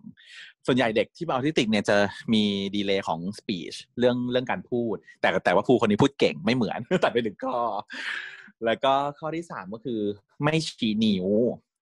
[0.66, 1.96] ส่วนใหญ่เด็กที่เป็นออทิสติกเนี่ยจะ
[2.32, 2.42] มี
[2.76, 7.56] ดีเลย์ของ speech เรื่องเรื่องการพูด แต่แต่ว่าภูคนนี้พูดเก่งไม่เหมือนตัดไปหนึ่งข้อ
[8.64, 10.00] แล้วก็ข้อที่สามก็คือ
[10.44, 11.28] ไม่ชี้นิ้ว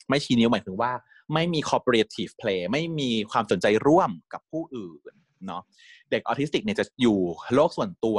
[0.08, 0.92] ไม่ชี้นิ้วหมายถึงว่า
[1.34, 5.12] ไม่มี cooperative play ไม่มีความสนใจร่วมกับผู้อื่น
[5.46, 5.62] เนาะ
[6.10, 7.18] เด็กออทิสติกเนี่ยจะอยู่
[7.54, 8.18] โลกส่วนตัว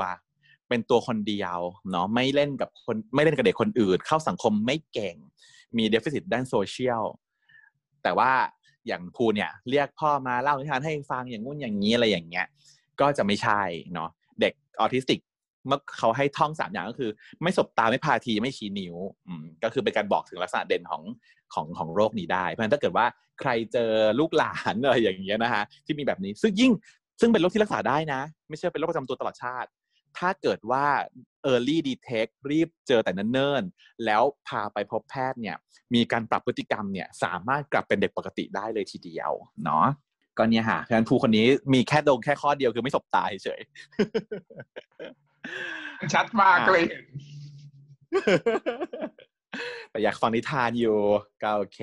[0.69, 1.59] เป็นตัวคนเดียว
[1.91, 5.15] เนาะไม่เล่นกับคนไม่เล่นกับเด็กคนอื่น เข้าสังคมไม่เก่ง
[5.77, 7.03] มีเดฟ i ซิตด้านโซเชียล
[8.03, 8.31] แต่ว่า
[8.87, 12.47] อย่างภูเนี่ยเรียกพ่อมาเล่านิทานให้ฟังอย่างงู้นอย่างนี้อะไรอย่างเงี้ย
[12.99, 13.61] ก็จะไม่ใช่
[13.93, 14.09] เนาะ
[14.41, 15.19] เด็กออทิสติก
[15.67, 17.09] เมื่อเขาให้ท่องสามอย่างก็คือ
[17.43, 18.95] ไม่สบตาไม่พาทีไม่ชี้นิ้ว
[19.27, 21.03] อืมก็คือเป็นการบอกถึงลักษณะเด่นของ
[21.53, 23.05] ของของโรคนี้ได้ เพราะฉะนั้นถ้าเกิดว่า
[23.39, 26.71] ใครเจอลูกหลานอะไรอย่างเงี้ยนะฮะที่มีแบบนี้ซึ่งยิ่ง
[27.21, 29.69] ซึ่งเป็นโรคที่รักษาได้นะ ไม่ใช่เป็นโรคประจำตัวตลอดชาติ
[30.17, 30.85] ถ้าเกิดว่า
[31.51, 35.57] early detect รีบเจอแต่เนิ่นๆ แล้วพาไปพบแพทย์เนี่ย
[35.93, 39.31] มีการปรับพฤติกรรมเนี่ยสามารถกลับเป็นเด็กปกติได้เลยทีเดียว
[39.65, 39.85] เนาะ
[40.37, 47.05] ก็เนี่ยฮะเพราะฉะนั้นภูคนนี้มีแค่ดงแค่ข้อเดียวคือไม่สบตาเฉยๆชัดมากเลยเห็น
[49.89, 50.97] แต่อยากฟังนิทานอยู่
[51.43, 51.79] ก็โอเค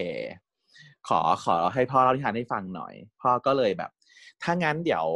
[1.09, 3.91] ขอขอให้พ่อเล่านิทานให้ฟังหน่อย พ่อก็เลยแบบ
[4.43, 5.07] ถ้างั้นเดี๋ยว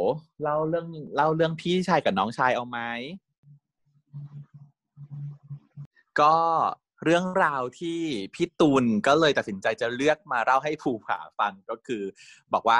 [0.43, 2.79] เล่าเรื่องเล่าเรื่องพี่ชายกับน้องชายเอาไหม
[6.21, 6.35] ก็
[7.03, 7.99] เรื่องราวที่
[8.35, 12.03] พี่ตูนก็เลยตัดสินใจจะเลือกมาเล่าให้ภูผาฟังก็คือ
[12.53, 12.77] บอกว่า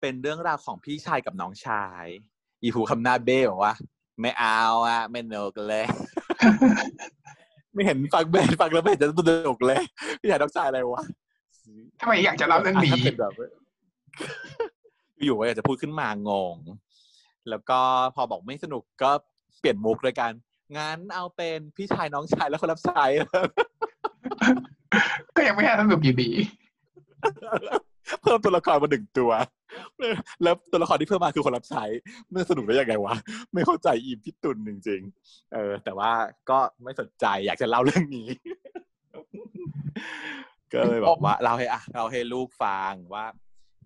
[0.00, 2.04] เป็นเรื่องราวของพี่ชายกับน้องชาย
[2.62, 3.74] อีภูคำหน้าเบ้บอกว่า
[4.20, 5.84] ไม่เอาอะไม่เนกเลย
[7.72, 9.82] ไม่เห็นฟังเบนฟังแล้วไม่เห็นจะสนุกเลย
[10.20, 11.04] พี่ชายน้องชายอะไรวะ
[12.00, 13.32] ทำไมอยากจะเล่าเรื่องนี้ถ้าเป็นแบบ
[15.24, 16.56] อยู่ว่าอยากจะพูดขึ้นมางง
[17.50, 17.80] แล้วก็
[18.16, 19.10] พอบอกไม่สนุกก็
[19.60, 20.32] เปลี่ยนมุกเลยกัน
[20.78, 23.04] งั้นเอาเป็นพี่ชายน้องชายแล้วคนรับใช้
[25.36, 26.30] ก็ยังไม่ให้สนุกอยู่ดี
[28.22, 29.30] เพิ่มตัวละครมาหนึ่งตัว
[30.42, 31.84] แล้วตัวละครที่เพิ่มมาคือคนรับใช้
[32.32, 33.14] มันสนุกได้ยังไงวะ
[33.54, 36.12] ไม่เข้าใจอีมพี่ตุนจริงๆ เออ แต่ว่า
[36.50, 38.28] ก็ไม่สนใจอยากจะเล่าเรื่องนี้
[40.72, 43.24] ก็เลยบอกว่า เราให้อะเราให้ลูกฟังว่า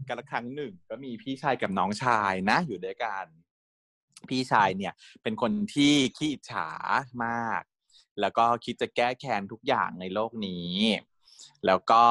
[0.09, 3.27] กันละครั้งหนึ่ง ก็มีพี่ชายกับน้องชายนะ อยู่ด้วยกัน
[4.29, 4.93] พี่ชายเนี่ย
[5.23, 6.69] เป็นคนที่ขี้อิจฉา
[7.25, 7.63] มาก
[8.21, 10.73] แล้วก็คิดจะแก้แค้นทุกอย่างในโลกนี้
[11.67, 12.05] แล้วก็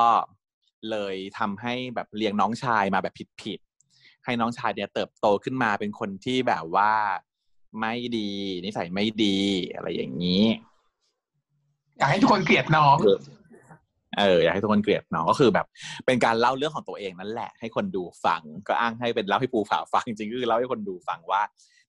[0.92, 6.94] เลยทำให้แบบเลี้ยงน้องชายมาแบบผิดๆให้น้องชายเนี่ยเติบโตขึ้นมาเป็นคนที่แบบว่า
[7.80, 8.32] ไม่ดี
[8.66, 9.40] นิสัยไม่ดี
[9.74, 10.46] อะไรอย่างนี้
[11.98, 12.96] อยากให้ทุกคนเกลียดน้อง
[14.20, 15.66] เอออยากให้ทุกคนเกลียดน้องก็คือแบบ
[16.06, 21.42] เป็นการเล่าเรื่องของตัวเองนั่นแหละ ให้คนดูฟัง ก็อ้างให้เป็นเล่าให้ปูฝาฟังจริงๆก็คือเล่าให้คนดูฟังว่า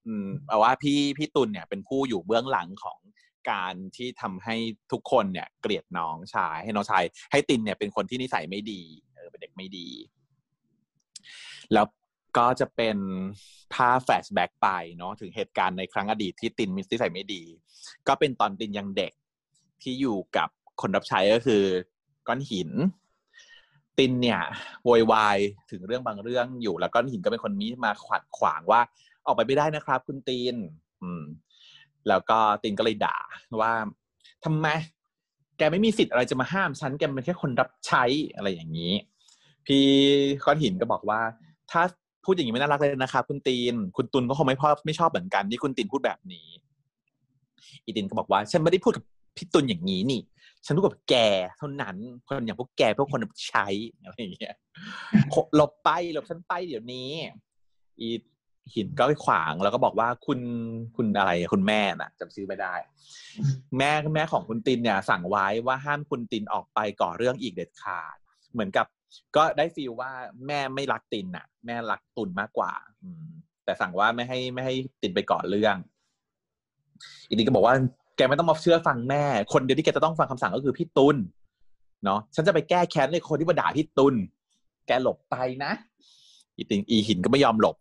[0.07, 2.99] อืมเอาว่าพี่พี่ตุลเนี่ยเป็นผู้อยู่เบื้องหลังของ
[3.51, 4.57] การที่ทำให้
[4.93, 8.83] ทุกคนเนี่ยเกลียดน้องชาย ให้น้องชาย ให้ตินเนี่ยเป็นคนที่นิสัยไม่ดี
[9.15, 9.89] เออเป็นเด็กไม่ดี
[11.75, 11.87] แล้ว
[12.37, 12.97] ก็จะเป็น
[13.75, 17.43] ภาพแฟลชแบ็กไปเนาะถึงเหตุการณ์ในครั้งอดีตที่ตินมีนิสัยไม่ดี
[18.09, 19.13] ก็เป็นตอนตินยังเด็ก
[19.83, 20.49] ที่อยู่กับ
[20.81, 21.65] คนรับใช้ก็คือ
[22.29, 22.71] ก้อนหิน
[23.99, 24.41] ตินเนี่ย
[24.85, 25.39] โวยวาย
[25.71, 28.81] ถึงเรื่องบางเรื่องอยู่ แล้วก้อนหินก็เป็นคนนี้มาขวัดขวางว่า
[29.27, 30.57] ออกไปไม่ได้นะครับ คุณติน
[31.03, 31.23] อืม
[32.09, 33.19] แล้วก็ตินก็เลยด่า
[33.61, 33.73] ว่า
[34.45, 34.67] ทำไม
[35.59, 38.05] แกไม่มีสิทธิ์อะไรจะมาห้ามฉันแกเป็นแค่คนรับใช้
[38.35, 38.93] อะไรอย่างนี้
[39.67, 39.85] พี่
[40.45, 41.21] ก้อนหินก็บอกว่า
[41.71, 41.83] ถ้า
[42.25, 46.47] พูดอย่างนี้ไม่น่ารักเลยนะครับคุณตีน คุณตุนก็คงไม่พอไม่ชอบเหมือนกันที่คุณตีนพูดแบบนี้
[47.85, 49.05] อีตินก็บอกว่า ฉันไม่ได้พูดกับ
[49.37, 50.21] พี่ตุนอย่างนี้นี่
[50.67, 51.15] ฉันพูดกับแก
[51.59, 51.97] เท่านั้น
[52.27, 53.67] คนอย่างพวกแกพวกคนใช้
[54.03, 54.55] อะไรอย่างเงี้ย
[55.57, 57.09] หลบไปหลบฉันไปเดี๋ยวนี้
[58.01, 58.09] อี
[58.75, 60.41] หินก็ไปขวางแล้วก็บอกว่าคุณ
[60.97, 62.75] คุณอะไรคุณแม่น่ะจำชื่อไม่ได้
[63.79, 68.17] แม่แม่ของคุณตินเนี่ย สั่งไว้ว่าห้ามคุณตินออกไปก่อเรื่องอีกเด็ดขาด
[68.53, 68.87] เหมือนกับ
[69.37, 70.11] ก็ได้ฟีลว่า
[70.47, 73.25] แม่ไม่รักตินน่ะ แม่รักตุนมากกว่า อืม
[73.65, 75.77] แต่สั่งว่าไม่ให้ไม่ให้ตินไปก่อเรื่อง
[77.27, 77.75] อีกทีก็บอกว่า
[78.17, 81.17] แกไม่ต้องมาเชื่อฟังแม่ คนเดียวที่แกจะต้องฟังคำสั่งก็คือพี่ตุน
[82.05, 84.15] เนาะฉันจะไปแก้แค้นในคนที่มาด่าพี่ตุน
[84.87, 85.73] แกหลบไปนะ
[86.57, 87.77] อีตินอีหินก็ไม่ยอมหลบ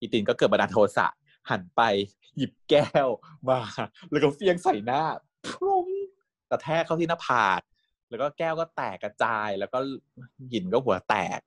[0.00, 1.06] อีตินก็เกิดบันดาลโทสะ
[1.50, 1.82] หันไป
[2.36, 3.08] หยิบแก้ว
[3.48, 3.60] มา
[4.10, 5.02] แล้วก็เฟียงใส่หน้า
[5.48, 5.86] พุ่ง
[6.50, 7.60] กระแทกเข้าที่หน้าผาก
[8.08, 9.78] แล้วก็แก้วก็แตกกระจาย แล้วก็
[10.52, 11.38] หินก็หัวแตก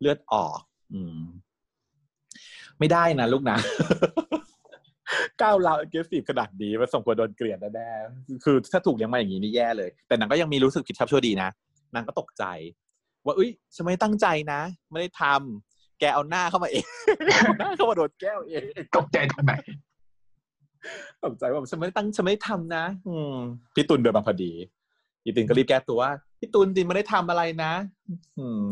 [0.00, 0.58] เลือดออก
[0.92, 1.20] อืม
[2.78, 3.58] ไม่ได้นะลูกนะ
[5.42, 11.48] ก้าวเราเกสซีฟขนาดนี้มันสมควรโดนเกลียดแน่ๆคือถ้าถูกเลี้ยงมาอย่างนี้นี่แย่เลย แต่นางก็ยังมีรู้สึกผิดชอบชั่วดีนะ
[11.94, 12.44] นางก็ตกใจ
[13.24, 14.60] ว่าเอ้ยฉันไม่ตั้งใจนะ
[14.92, 16.84] ไม่ได้ทำแกเอาหน้าเข้ามาเอง
[17.58, 18.62] หน้าเข้ามาโดนแก้วเอง
[18.96, 19.54] ตกใจตอนไหน
[21.24, 23.34] ตกใจว่าฉันไม่ได้ตั้งฉันไม่ได้ทำนะ อืม
[23.74, 24.52] พี่ตุลเดินมาพอดี
[25.24, 27.72] อีตินก็รีบแก้ตัวว่าพี่ตุลตินไม่ได้ทำอะไรนะ
[28.38, 28.62] อืม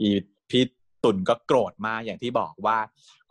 [0.00, 0.08] อี
[0.50, 0.62] พี่
[1.06, 2.78] ตุลก็โกรธมากอย่างที่บอกว่า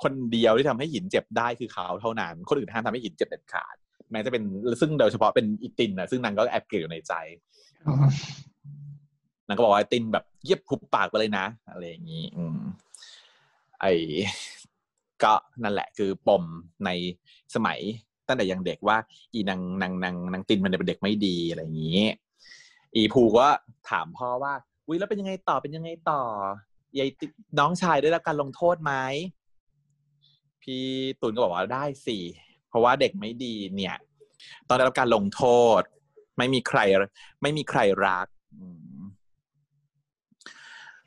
[0.03, 3.75] คนเดียวที่ทำให้หินเจ็บได้คือเขาเท่านั้น คนอื่นห้ามทำให้หินเจ็บเด็ดขาด
[4.11, 4.43] แม้จะเป็น
[4.81, 7.13] ซึ่งโดยเฉพาะเป็นอีตินนะซึ่งนางก็แอบเกลียดอยู่ในใจ
[9.47, 12.59] นางก็บอกว่าตินแบบเยียบคุบปากไปเลยนะ อะไรอย่างนี้ อืม
[13.81, 13.85] ไอ
[15.23, 16.43] ก็นั่นแหละ คือปม
[16.85, 16.89] ใน
[17.55, 17.79] สมัย
[18.27, 18.97] ตั้งแต่ยังเด็กว่า
[19.33, 22.01] อีนางนางนางนางตินมันเป็นเด็กไม่ดีอะไรอย่างนี้
[22.95, 23.47] อีภูก็
[23.89, 24.53] ถามพ่อว่า
[24.87, 26.21] อุ้ยแล้วเป็นยังไงต่อเป็นยังไงต่อ
[26.99, 27.09] ยาย
[27.59, 28.93] น้องชายได้รับการลงโทษไหม
[30.61, 30.85] พี่
[31.21, 32.17] ตุนก็บอกว่าได้สิ
[32.69, 33.95] เพราะว่าเด็กไม่ดีเนี่ย
[34.67, 35.43] ตอนได้รับการลงโท
[35.79, 35.81] ษ
[36.37, 36.79] ไม่มีใคร
[37.41, 38.27] ไม่มีใครรัก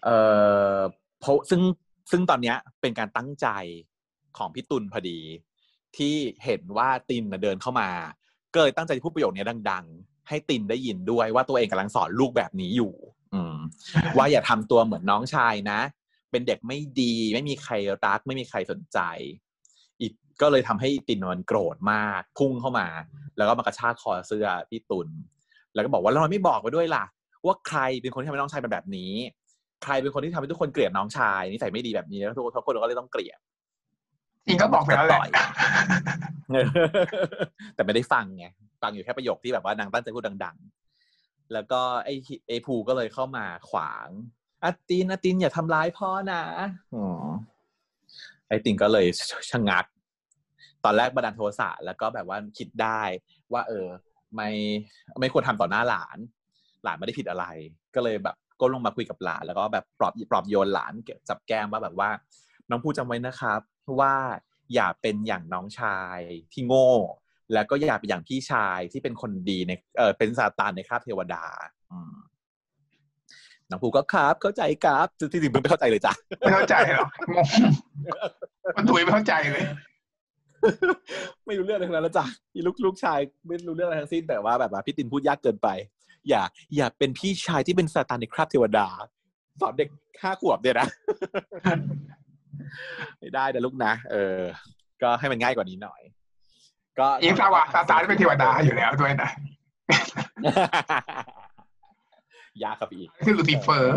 [0.05, 0.19] เอ่
[0.77, 0.79] อ
[1.21, 1.63] เพราะซึ่ง
[2.11, 3.47] ซึ่งตอนเนี้ยเป็นการตั้งใจ
[4.37, 5.19] ของพี่ตุลพอดี
[5.97, 6.15] ที่
[6.45, 7.91] เห็นว่าตินเดินเข้ามา
[8.55, 12.93] ก็เลยตั้งใจพูดประโยคนี้ดัง ๆ ให้ตินได้ยินด้วยว่าตัวเองกำลังสอนลูกแบบนี้อยู่
[14.17, 15.81] ว่าอย่าทำตัวเหมือนน้องชายนะ
[16.31, 17.75] เป็นเด็กไม่ดี ไม่มีใคร
[18.05, 18.99] รัก ไม่มีใครสนใจ
[20.01, 22.87] อีกก็เลยทำให้ตินมันโกรธมาก พุ่งเข้ามา
[23.37, 25.09] แล้วก็มากระชากคอเสื้อพี่ตุล
[25.75, 27.05] แล้วก็บอกว่าเราไม่บอกไปด้วยล่ะ
[27.47, 29.13] ว่าใครเป็นคนที่ทำให้น้องชายเป็นแบบนี้
[29.85, 33.39] ใครเป็นคนที่ทำให้ทุกคนเกลียดน้องชายนิสัยไม่ดีแบบนี้แล้วทุกคนทุกคนก็เลยต้องเกลียด
[34.47, 35.21] จริงก็บอกไปแล้วแหละ
[37.75, 38.47] แต่ไม่ได้ฟังไง
[38.83, 40.88] ฟังอยู่แค่ประโยคที่แบบว่านางตั้งใจพูดดังๆ
[41.53, 42.15] แล้วก็ไอ้
[42.49, 44.09] ไอ้ภูก็เลยเข้ามาขวาง
[44.65, 46.43] อาตินอาตินอย่าทำร้ายพ่อนะ
[46.95, 47.07] อ๋อ
[48.49, 49.07] ไอ้ตินก็เลย
[49.51, 49.85] ชะงัก
[50.85, 53.03] ตอนแรกบันดาลโทสะแล้วก็แบบว่าคิดได้
[53.53, 53.87] ว่า เออ
[54.35, 54.51] ไม่
[55.21, 56.19] ไม่ควรทำต่อหน้าหลาน
[56.85, 57.45] หลานไม่ได้ผิดอะไร
[57.95, 60.93] ก็เลยแบบก็ลงมาคุยกับหลาน แล้วก็แบบปลอบปลอบโยนหลาน
[61.29, 62.11] จับแก้มว่าแบบว่า
[62.71, 63.61] น้องภูจำไว้นะครับ
[64.01, 64.15] ว่า
[64.75, 66.19] อย่าเป็นอย่างน้องชาย
[66.53, 66.91] ที่โง่
[67.53, 71.43] แล้วก็อย่าเป็นอย่างพี่ชายที่เป็นคนดีในเออเป็นซาตานในคราบเทวดา
[71.93, 72.15] อืม
[73.71, 77.47] น้องภูก็ครับ เข้าใจครับที่จริงไม่เข้าใจเลยจ้ะไม่เข้าใจหรอกงง
[78.77, 79.65] มันถุยไม่เข้าใจเลย
[81.47, 85.69] ไม่รู้เรื่องอะไรทั้งนั้นแล้วจ้ะพี่ลูกลูกชายไม่รู้เรื่องอะไรทั้งสิ้นแต่ว่าแบบว่าพี่ตินพูดยากเกินไป
[86.29, 86.43] อย่า
[86.77, 88.87] อย่าเป็นพี่ชายที่เป็นซาตานในคราบเทวดา
[89.61, 89.89] สอนเด็ก
[90.23, 90.89] ห้าขวบเนี่ยนะ
[93.19, 94.41] ไม่ได้นะลูกนะเออ
[95.03, 96.01] ก็ให้มันง่ายกว่านี้หน่อย
[97.01, 99.31] ก็อิงสาวะซาตานเป็นเทวดาอยู่แล้วด้วยนะ
[102.63, 103.93] ยากครับอีกคือลูซิเฟอร์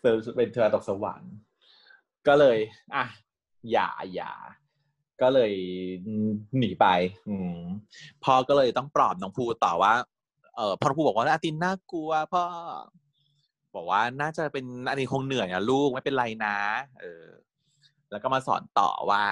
[0.00, 1.34] เธอเป็นเธอตกสวรรค์
[2.28, 2.58] ก็เลย
[2.94, 3.04] อะ
[3.70, 4.32] อย่าอย่า
[5.22, 5.52] ก็เลย
[6.58, 6.86] หนีไป
[7.28, 7.58] อืม
[8.24, 9.94] พ่อก็เลยต้องปลอบน้องภูต่อว่า
[10.56, 12.42] เออพ่อน้องภูบอกว่าอาตินน่ากลัวพ่อ
[13.74, 16.56] บอกว่าน่าจะเป็นอันนี้คงเหนื่อยอะลูกไม่เป็นไรนะ
[17.00, 17.26] เออ
[18.10, 19.22] แล้วก็มาสอนต่อว่า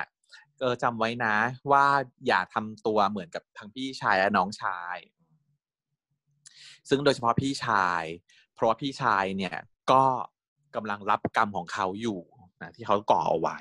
[0.61, 1.37] เออจำไว้นะ
[1.73, 1.85] ว่า
[2.27, 4.97] อย่าทำตัวเหมือนกับทั้งพี่ชายและน้องชาย
[6.89, 8.03] ซึ่งโดยเฉพาะพี่ชาย
[8.55, 9.57] เพราะว่าพี่ชายเนี่ย
[9.91, 10.03] ก็
[10.75, 12.21] กำลังรับกรรมของเขาอยู่
[12.63, 13.59] นะที่เขาก่อเอาไว้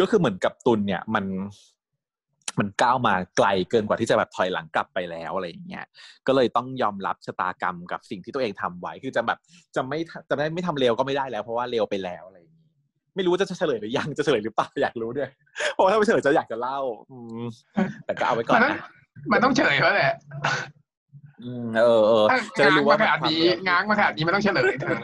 [0.00, 1.24] ก็คือเหมือนกับตุลเนี่ยมัน
[2.58, 5.84] มันก้าวมาไกลเกินกว่าที่จะแบบถอยหลังกลับไปแล้วอะไรอย่างเงี้ย
[6.26, 9.38] ก็เลยต้องยอมรับชะตากรรมกับสิ่งที่ตัวเองทำไว้ คือจะแบบ
[9.76, 12.38] จะไม่จะไม่ไม่ทำเร็วก็ไม่ได้แล้ว เพราะว่าเร็วไปแล้วอะไร
[13.16, 15.28] ไม่รู้ว่าจะเฉลยหรือยังจะเฉลยหรือเปล่าอยากรู้ด้วย
[15.72, 16.78] เพราะว่าถ้าไม่เฉลยจะอยากจะเล่า
[17.10, 17.44] อืม
[18.04, 18.80] แต่ก็เอาไว้ก่อนมันต้องนะ
[19.32, 20.14] มันต้องเฉลยเขาแหละ
[21.42, 25.00] อืมเออเออถ้าจะได้ง้างรู้มาว่าขนาดนี้มัง้างมาขนาดนี้มันต้องเฉลยเธอ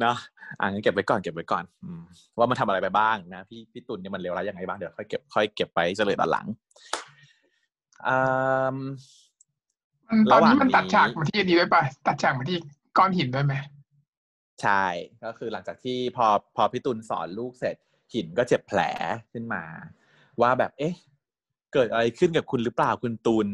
[0.00, 0.16] เนาะ
[0.60, 2.02] อ่างั้นเก็บไว้ก่อนเก็บไว้ก่อนอืม
[2.38, 6.46] ว่ามันทำอะไรไปบ้างนะพี่พี่ตุลเนี่ยมันเลวร้ายยังไงบ้างเดี๋ยวค่อยเก็บค่อยเก็บไปเฉลยตอนหลัง
[8.06, 8.76] อ่า
[10.08, 12.58] มันตอนนี้มันระหว่างนี้ตัดฉากมาที่อันนี้ด้วยป่ะตัดฉากมาที่
[12.98, 13.54] ก้อนหินด้วยไหม
[14.62, 14.86] ใช่
[15.24, 16.26] ก็คือหลังจากที่พอ
[16.56, 17.76] พอพี่ตุลสอนลูกเสร็จ
[18.12, 18.80] หินก็เจ็บแผล
[19.32, 19.64] ขึ้นมา
[20.40, 20.94] ว่าแบบเอ๊ะ
[21.72, 23.48] เกิดอะไรขึ้นกับคุณหรือเปล่าคุณตุล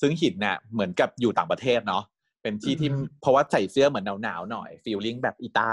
[0.00, 2.04] ซึ่งหินเนี่ยเหมือนกับอยู่ต่างประเทศเนาะ
[2.42, 2.90] เป็นที่ที่
[3.20, 5.72] เพราะว่าใส่เสื้อเหมือนหนาวๆหน่อยฟีลลิ่งแบบอีตา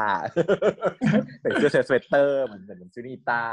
[1.42, 3.44] ใส่เสื้อสเวตเตอร์เหมือนเหมือนซูนิตา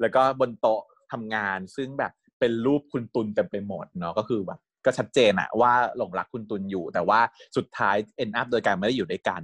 [0.00, 7.20] แล้วก็บนโต๊ะทำงาน ซึ่งแบบเป็นรูปคุณตุลเต็มไปหมดเนาะก็คือแบบก็ชัดเจนอะว่าหลงรักคุณตุลอยู่ แต่ว่า
[7.56, 9.42] สุดท้าย end up โดยการไม่ได้อยู่ด้วยกัน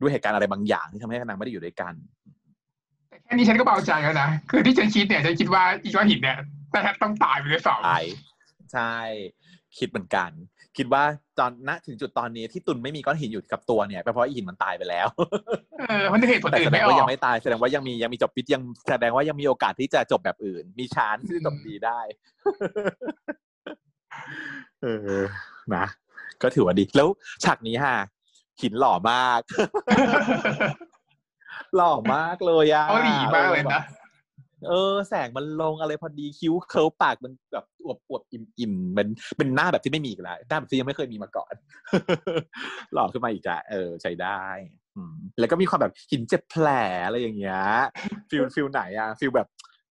[0.00, 1.94] ด้วยเหตุการณ์อะไรบางอย่างที่ทำให้นางไม่ได้อยู่ด้วยกัน
[3.08, 6.38] แต่แค่นี้ฉันก็เบาใจแล้วนะคือที่ฉันคิดเนี่ยฉันคิดว่าอีก้อนหินเนี่ย
[6.70, 8.04] แต่ต้องตายไปเลยสองตาย
[8.72, 8.94] ใช่
[9.78, 10.30] คิดเหมือนกัน
[10.76, 11.02] คิดว่า
[11.38, 15.06] ตอนณถึงจุดตอนนี้ที่ตุนไม่มีก้อนหินอยู่กับตัวเนี่ยเป็นเพราะไอ้หินมันตายไปแล้ว
[15.80, 22.00] เออมันจะเหตุผลแต่อื่แสนดไม่งอว่าอยักงไม่ตายแสดงว่ายังมียังมีจบปิดยังแสดงว่ายังมีโอกาสที่จะจบแบบอื่น มีชานที่จบดีได้
[24.82, 24.86] เอ
[25.18, 25.22] อ
[25.74, 25.86] นะ
[26.42, 27.08] ก็ถือว่าดี แล้ว
[27.44, 27.96] ฉากนี้ฮะ
[28.62, 29.40] ตินหล่อมาก
[31.76, 33.82] หล่อมากเลยอะเกาหลีมากเลยนะ
[34.68, 39.06] เออ แสงมันลงอะไรพอดีคิ้ว curl ปากมันแบบอวบอวบอิ่มอิ่มมัน
[39.38, 41.54] เป็นหน้าแบบที่ไม่มีอีกแล้วหน้าแบบที่ยังไม่เคยมีมาก่อน
[42.92, 44.42] หล่อขึ้นมาอีกอะเออ ใช้ได้
[44.96, 46.66] อืมแล้วก็มีความแบบตินเจ็บแผล
[47.04, 47.62] อะไรอย่างเงี้ย
[48.30, 49.48] feel feel ไหนอะ feel แบบ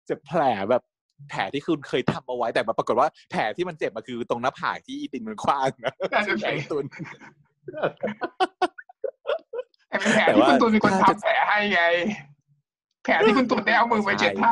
[0.06, 0.84] เจ็บแผลแบบ
[1.30, 6.86] แผลที่คุณเคยทำเอาไว้แต่แบบปรากฏว่าแผลที่มันเจ็บมาคือตรงหน้าผากที่อีตินมันคว้างนะนั่นน่ะสิแผลตุน
[9.90, 11.82] แต่เป็นแผลแต่ที่ว่าคุณตูนเป็นคนถ้าจะทำแผลให้ไง
[13.04, 14.52] แผลที่คุณตูนได้เอามือไปเช็ดให้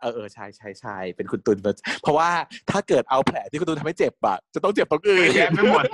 [0.00, 1.58] เออเออใช่ใช่ใช่เป็นคุณตุน
[2.02, 2.28] เพราะว่า
[2.70, 5.84] ถ้าเกิดเอาแผลที่คุณตุนทำให้เจ็บอะจะต้องเจ็บตรงอื่นแย่ไปหมด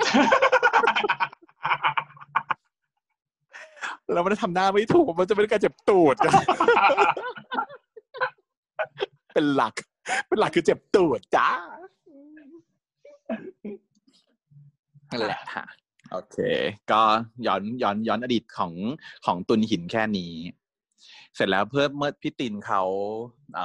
[4.13, 6.15] แล้วมันทำหน้าไม่ถูกมันจะเป็นการเจ็บตูด
[9.33, 9.73] เป็นหลัก
[10.27, 11.49] เป็นหลักคือเจ็บตูดจ้า
[15.09, 15.65] นั่นแหละฮะ
[16.11, 16.37] โอเค
[16.91, 17.01] ก็
[17.47, 18.73] ย้อนย้อนย้อนอดีตของ
[19.25, 20.33] ของตุนหินแค่นี้
[21.35, 22.83] เสร็จแล้วเพื่อเมื่อพี่ตินเขา
[23.53, 23.57] เ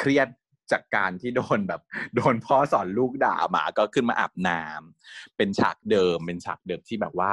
[0.00, 0.28] เครียด
[0.72, 1.80] จากการที่โดนแบบ
[2.16, 7.32] โดนพ่อสอนลูกด่ามาก็ขึ้นมาอาบน้ำเป็นฉากเดิม เป็นฉากเดิมที่แบบว่า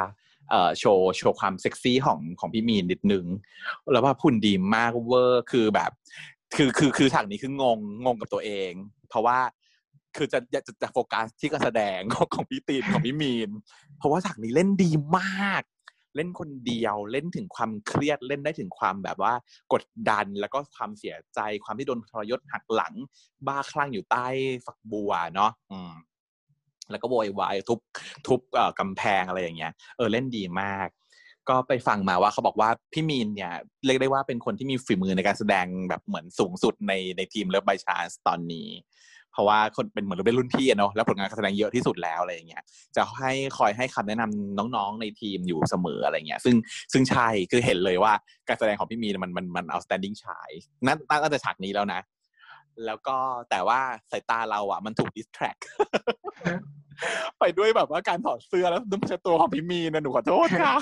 [0.80, 3.26] โชว์โชว์ความเซ็กซี่ของของพี่มีนนิดนึง
[3.92, 5.92] แล้วว่าพุ่นดีมากเวอร์คือแบบ
[6.56, 8.72] คือคือคือฉากนี้คืองงงงกับตัวเอง
[9.10, 9.40] เพราะว่า
[10.18, 13.50] คือจะจะจะจะโฟกัสที่การแสดงของของพี่ตีนของพี่มีน
[13.98, 15.64] เพราะว่าฉากนี้เล่นดีมาก
[16.16, 19.34] เล่นคนเดียวเล่นถึงความเครียดเล่นได้ถึงความแบบว่า
[19.74, 22.94] กดดันแล้วก็ความเสียใจความที่โดนทรยศหักหลัง
[23.48, 24.26] บ้าคลั่งอยู่ใต้
[24.66, 25.94] ฝักบัวเนาะอืม
[26.92, 27.80] แล้วก็โวยวายทุบ
[28.28, 28.40] ทุบ
[28.80, 30.88] กำแพงอะไรอย่างเงี้ยเออเล่นดีมาก
[31.50, 33.54] ก็ไปฟังมาว่าเขาบอกว่าพี่มีนเนี่ย
[33.86, 38.68] เรียกได้ว่าเป็นคนที่มีฝีมือในการแสดงแบบเหมือนสูงสุดในในทีมเลิฟไบชาสตอนนี้
[39.34, 42.64] เพราะว่าคนเป็นเหมือนเป็นรุ่นพี่อะเนาะแล้วผลงานการแสดงเยอะที่สุดแล้วอะไรอย่างเงี้ย
[42.96, 46.56] จะให้คอยให้คำแนะนำน้องๆในทีมอยู่เสมออะไรเงี้ยซึ่ง
[46.94, 48.14] ซึ่งใช่คือเห็นเลยว่า
[48.48, 50.52] การแสดงของพี่มีนมันมันมัน outstanding ฉาย
[50.86, 52.02] นั่นตั้งแต่ฉากนี้แล้วนะ
[52.86, 53.18] แล้วก็
[53.50, 53.80] แต่ว่า
[54.12, 55.58] สายตาเราอะ มันถูก distract
[57.40, 60.76] ไปด้วยแบบว่าการถอดเสื้อแล้วน้ำเช็ดตัวของพี่มีนอะหนูขอโทษค่ะ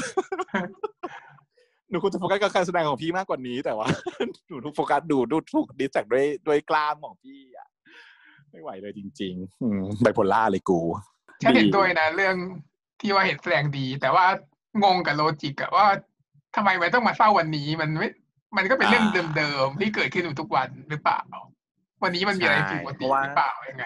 [1.90, 3.88] หนูควรจะโฟกัสกับการแสดงของพี่มากกว่านี้ แต่ว่า
[4.50, 7.68] หนูถูกโฟกัสดูดูถูก distract ด้วยด้วยกล้ามของพี่อะ
[8.52, 10.82] ไม่ไหวเลยจริงๆไบโพล่าเลยกู
[11.42, 12.36] ฉันเห็นด้วยนะ เรื่อง
[13.02, 14.26] ที่ว่าเห็นแสดงดี แต่ว่า
[14.84, 15.86] งงกับ logic อะว่า
[16.56, 18.10] ทำไมมันต้องมาเศร้าวันนี้มันไม่
[18.58, 21.22] มันก็เป็นเรื่องเดิมๆที่เกิดขึ้นอยู่ทุกวันหรือเปล่า
[22.04, 23.86] วันนี้มันมีอะไรผิดปกติหรือเปล่ายังไง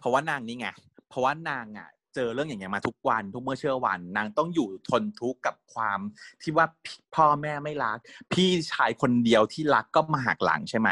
[0.00, 0.68] เพราะว่านางนี่ไง
[1.08, 1.88] เพราะว่านางอะ
[2.18, 5.98] เจอเรื่องอย่างเงี้ยมาทุกวันทุกเมื่อเชื่อวัน นางต้องอยู่ทนทุกข์กับความ
[6.42, 6.66] ที่ว่า
[7.14, 7.98] พ่อแม่ไม่รัก
[8.32, 10.90] พี่ชายคนเดียวที่รักก็มาหักหลังใช่ไหม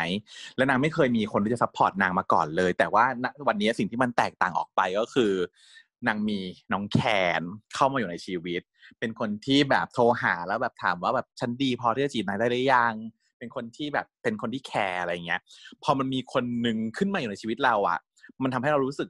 [0.56, 3.04] แล้วนางไม่เคยมีคนที่จะ support นางมาก่อนเลย แต่ว่า
[3.48, 5.32] วันนี้สิ่งที่มันแตกต่างออกไปก็คือ
[6.08, 6.38] นางมี
[6.72, 7.00] น้องแค
[7.40, 7.42] น
[7.74, 8.62] เข้ามาอยู่ในชีวิต
[8.98, 12.94] เป็นคนที่แบบโทรหาแล้วแบบถามว่าแบบฉันดีพอที่จะจีบนายได้หรือยัง
[13.38, 15.40] เป็นคนที่แบบเป็นคนที่แคร์อะไรเงี้ย
[15.82, 17.98] พอมันมีคนหนึ่งขึ้นมาอยู่ในชีวิตเราอะ่ะ
[18.42, 19.08] มันทำให้เรารู้สึก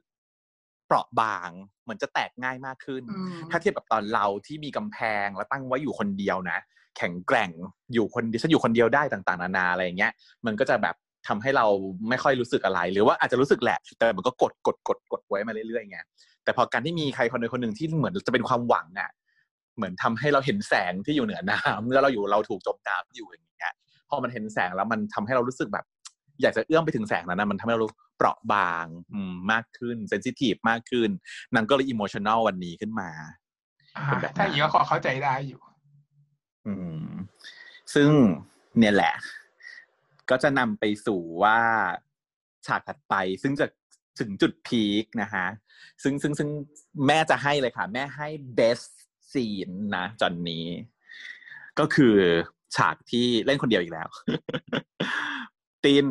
[0.87, 1.49] เปราะบาง
[1.83, 3.03] เหมือนจะแตกง่ายมากขึ้น
[3.51, 6.59] ถ้าเทียบกับตอนเราที่มีกำแพงแล้วตั้งไว้อยู่คนเดียวนะ
[6.97, 7.51] แข็งแกร่ง
[7.93, 10.11] อยู่คนเดียวฉันอยู่คนเดียวได้ต่างๆ นานาอะไรเงี้ย
[10.45, 10.95] มันก็จะแบบ
[11.27, 11.65] ทำให้เรา
[12.09, 15.99] ไม่ค่อยรู้สึกอะไร หรือว่าอาจจะรู้สึกแหละ แต่มันก็กดกดกดกดไว้มาเรื่อยๆไง
[16.43, 19.09] แต่พอการที่มีใครคนใดคนหนึ่งที่เหมือนจะเป็นความหวังอะ
[19.77, 23.73] เหมือนทำให้เราเห็นแสงที่อยู่เหนือน้ำแล้วเราอยู่เราถูกจมน้ำอยู่อย่างเงี้ย
[24.09, 25.85] พอมันเห็นแสงแล้วมันทำให้เรารู้สึกแบบ
[26.41, 31.09] อยากจะเอื้อมไปถึงแสงนั้นนะมันทำให้เราเปราะบางอืมมากขึ้น sensitive มากขึ้น
[31.55, 33.09] นางก็เลย emotional วันนี้ขึ้นมา
[34.37, 35.61] ถ้าอย่างนี้ก็ขอเข้าใจได้อยู่
[36.67, 36.73] อื
[37.05, 37.07] ม
[37.93, 38.09] ซึ่ง
[38.79, 39.13] เนี่ยแหละ
[40.29, 41.59] ก็จะนำไปสู่ว่า
[42.67, 43.65] ฉากถัดไป ซึ่งจะ
[44.19, 45.47] ถึงจุดพีคนะฮะ
[46.03, 46.49] ซึ่งซึ่งซึ่ง
[47.07, 48.27] แม่จะให้เลยค่ะ แม่ให้
[48.59, 48.91] best
[49.31, 50.65] scene นะจอนนี้
[51.79, 52.15] ก็คือ
[52.75, 54.07] ฉากที่เล่นคนเดียวอีกแล้ว
[55.85, 56.05] ติน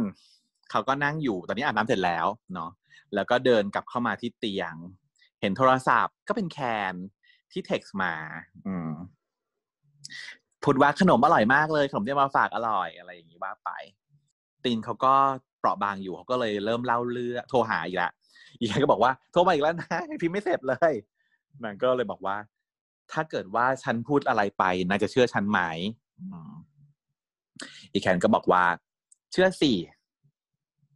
[0.71, 2.71] เขาก็นั่งอยู่ตอนนี้อาบน้ำเสร็จแล้วเนาะ
[3.15, 4.75] แล้วก็เดินกลับเข้ามาที่เตียง
[5.41, 6.59] เห็นโทรศัพท์ก็เป็นแค
[6.93, 6.95] น
[7.53, 8.13] ที่เท็กซ์มา
[8.69, 8.91] อืม
[10.65, 13.71] พูดว่าขนมอร่อยมากเลย ขนมที่มาฝากอร่อยอะไรอย่างนี้ว่าไป
[14.65, 15.15] ตินเขาก็
[15.59, 18.13] เปราะบางอยู่เขาก็เลยเริ่มเล่าเรื่องโทรหาอีกแล้ว
[18.59, 20.93] อีกก็บอกว่าโทรมาอีกแล้วนะพิมพ์ไม่เสร็จเลย
[21.65, 22.37] นางก็เลยบอกว่า
[23.13, 25.61] ถ้าเกิดว่าฉันพูดอะไรไปนายจะเชื่อฉันไหม
[27.93, 28.65] อีแคนก็บอกว่า
[29.33, 29.73] เชื่อสิ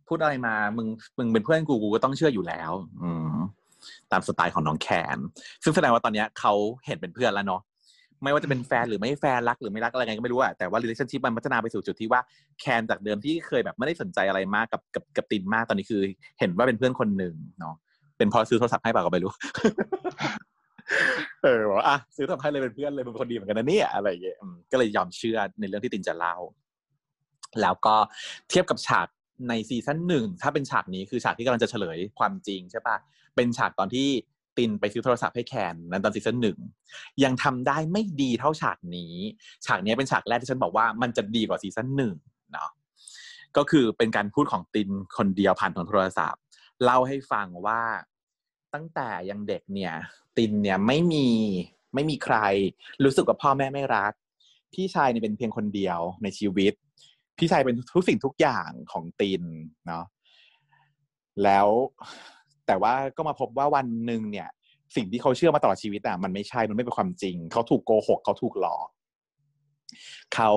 [0.08, 2.72] พูดอะไรมา มึงมึงเป็นเพื่อนกูกูก็ต้องเชื่ออยู่แล้ว
[3.02, 3.36] อืม
[4.12, 5.18] ตามสไตล์ของน้องแคน
[5.62, 6.52] ซึ่งแสดงว่าตอนนี้เขา
[6.86, 7.62] เห็นเป็นเพื่อนแล้วเนาะ
[8.22, 12.20] ไม่ว่าจะเป็นแฟนหรือไม่แฟนรักหรือไม่รักอะไรไงก็ไม่รู้อะแต่ว่า relationship มันพัฒนาไปสู่จุดที่ว่า
[12.60, 16.00] แคนจากเดิมที่เคยแบบไม่ได้สนใจอะไรมากกับกับกับตินมากตอนนี้คือ
[16.40, 17.74] เห็นว่าเป็นเพื่อนคนหนึ่งเนาะ
[18.18, 19.32] เป็นพอซื้อโทรศัพท์ให้เปล่าก็ไม่รู้
[21.42, 24.36] เออว่าอะซื้อโทรศัพท์ให้เลยเป็นเพื่อนเลยเป็นคนดีเหมือนกันนะเนี่ยอะไรอย่างเงี้ย
[24.72, 26.34] ก็เลยยอมเชื่อในเรื่องที่ตินจะเล่า
[27.62, 27.96] แล้วก็
[28.50, 29.06] เทียบกับฉาก
[29.48, 32.96] ในซีซั่นหนึ่งถ้าเป็นฉากนี้คือฉากที่กำลังจะเฉลยความจริงใช่ปะ
[33.36, 34.08] เป็นฉากตอนที่
[34.56, 36.58] ตินไปซื้อโทรศัพท์ให้แคนนั้นตอนซีซั่นหนึ่ง
[37.24, 39.14] ยังทำได้ไม่ดีเท่าฉากนี้
[39.66, 42.14] ฉากนี้เป็นฉากแรกที่ฉันบอกว่ามันจะดีกว่าซีซั่นหนึ่ง
[42.52, 42.70] เนาะ
[43.56, 46.40] ก็คือเป็นการพูดของตินคนเดียวผ่านทางโทรศัพท์
[46.84, 47.82] เล่าให้ฟังว่า
[48.74, 49.92] ตั้งแต่ยังเด็กเนี่ย
[50.36, 51.28] ตินเนี่ยไม่มี
[51.94, 52.36] ไม่มีใคร
[53.04, 54.12] รู้สึกว่าพ่อแม่ไม่รัก
[54.72, 56.72] พี่ชายเนี่ยเป็นเพียงคนเดียวในชีวิต
[57.38, 59.42] พี่ชายเป็นทุกสิ่งทุกอย่างของติน
[59.86, 60.04] เนาะ
[61.44, 61.68] แล้ว
[62.66, 64.48] แต่ว่าก็มาพบว่าวันหนึ่งเนี่ย
[64.96, 68.88] สิ่งที่เขาเชื่อมาตลอดชีวิตอะมันไม่ใช่มันไม่เป็นความจริง เขาถูกโกหกเขาถูกหลอก
[70.34, 70.52] เขา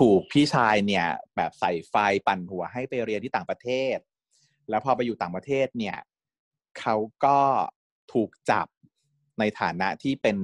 [0.00, 1.06] ถูกพี่ชายเนี่ย
[1.36, 1.94] แบบใส่ไฟ
[2.26, 3.96] ปั่นหัวให้ไปเรียนที่ต่างประเทศ
[4.70, 5.98] แล้วพอไปอยู่ต่างประเทศเนี่ย
[6.80, 7.38] เขาก็
[8.12, 8.66] ถูกจับ
[9.38, 10.38] ในฐานะที่เป็น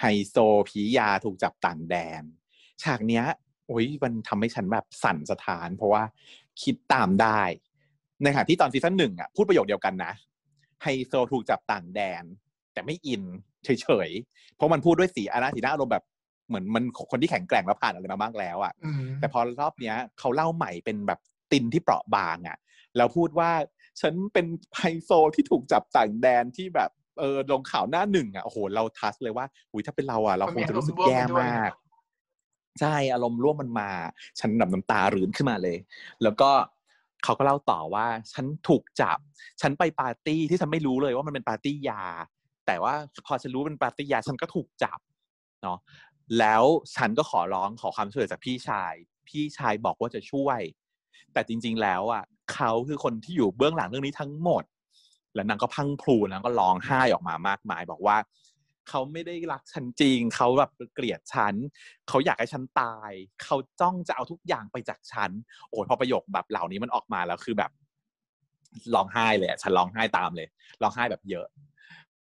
[0.00, 0.36] ไฮโซ
[0.68, 2.22] ผียาถูกจับต่างแดน
[2.82, 3.24] ฉากเนี้ย
[3.68, 6.02] โอ้ยมันทำให้ฉันแบบสั่นสะท้าน เพราะว่า
[6.62, 7.40] คิดตามได้
[8.22, 10.12] ในขณะที่ตอนซีซั่นหนึ่งอะพูดประโยคเดียวกันนะ
[10.82, 12.24] ไฮโซถูกจับต่างแดน
[12.72, 13.22] แต่ไม่อิน
[13.64, 16.04] เฉยๆ เพราะมันพูดด้วยสีอาราสีหน้าอารมณ์แบบ
[16.48, 18.72] เหมือนมันคนที่แข็งแกร่งแล้วผ่านอะไรมาบ้างแล้วอะ
[19.20, 21.20] แต่พอรอบเนี้ยเขาเล่าใหม่เป็นแบบ
[21.52, 22.56] ตินที่เปราะบางอะ
[22.96, 23.50] แล้วพูดว่า
[24.00, 24.46] ฉันเป็น
[24.78, 31.70] ไฮโซที่ถูกจับต่างแดนที่แบบเออลงข่าวหน้าหนึ่งอะโอ้โหเราทัสเลยว่าอุ้ยถ้าเป็นเราอะเราคงจะรู้สึกแย่มาก
[32.80, 33.90] ใช่อารมณ์ร่วมมันมา
[34.40, 35.76] ฉันแบบน้ำตารื้นขึ้นมาเลย
[36.22, 36.50] แล้วก็
[37.24, 39.18] เขาก็เล่าต่อว่า ฉันถูกจับ
[39.60, 42.02] ฉันไปปาร์ตี้ที่ฉันไม่รู้เลยว่ามันเป็นปาร์ตี้ยา
[42.66, 42.94] แต่ว่า
[43.26, 44.98] พอฉันรู้เป็นปาร์ตี้ยา ฉันก็ถูกจับ
[45.62, 45.78] เนาะ
[46.38, 46.64] แล้ว
[46.96, 48.94] ฉันก็ขอร้องขอความช่วยเหลือจากพี่ชาย
[49.28, 50.60] พี่ชายบอกว่าจะช่วย
[51.32, 54.64] แต่จริง ๆ แล้วอะเขาคือคนที่อยู่เบื้องหลังเรื่องนี้ทั้งหมด
[55.34, 58.16] แล้วนางก็พังพลูนางก็ร้องไห้ออกมามากมาย บอกว่า
[58.88, 61.54] เขาไม่ได้รักฉันจริง เขาแบบเกลียดฉัน
[62.08, 63.10] เขาอยากให้ฉันตาย
[63.44, 65.30] เขาจ้องจะเอาทุกอย่างไปจากฉัน
[65.70, 67.70] โอ้ยพอประโยคแบบเหล่านี้มันออกมาแล้วคือแบบ
[68.94, 70.48] ร้องไห้เลยอะฉันร้องไห้ตามเลย
[70.82, 71.46] ร้องไห้แบบเยอะ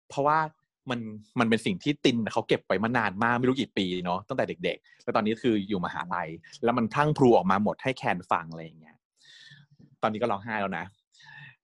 [0.10, 0.40] เพราะว่า
[0.90, 1.00] มัน
[1.40, 6.30] มันเป็นสิ่งที่ตินเขาเก็บไปมานานมากไม่รู้กี่ปีเนาะตั้งแต่เด็ก ๆ แล้วตอนนี้คืออยู่มหาลัย
[6.64, 8.96] แล้วมันพลั่งพลูออกมาหมดให้แคนฟังอะไรอย่างเงี้ย
[10.02, 10.86] ตอนนี้ก็ร้องไห้แล้วนะ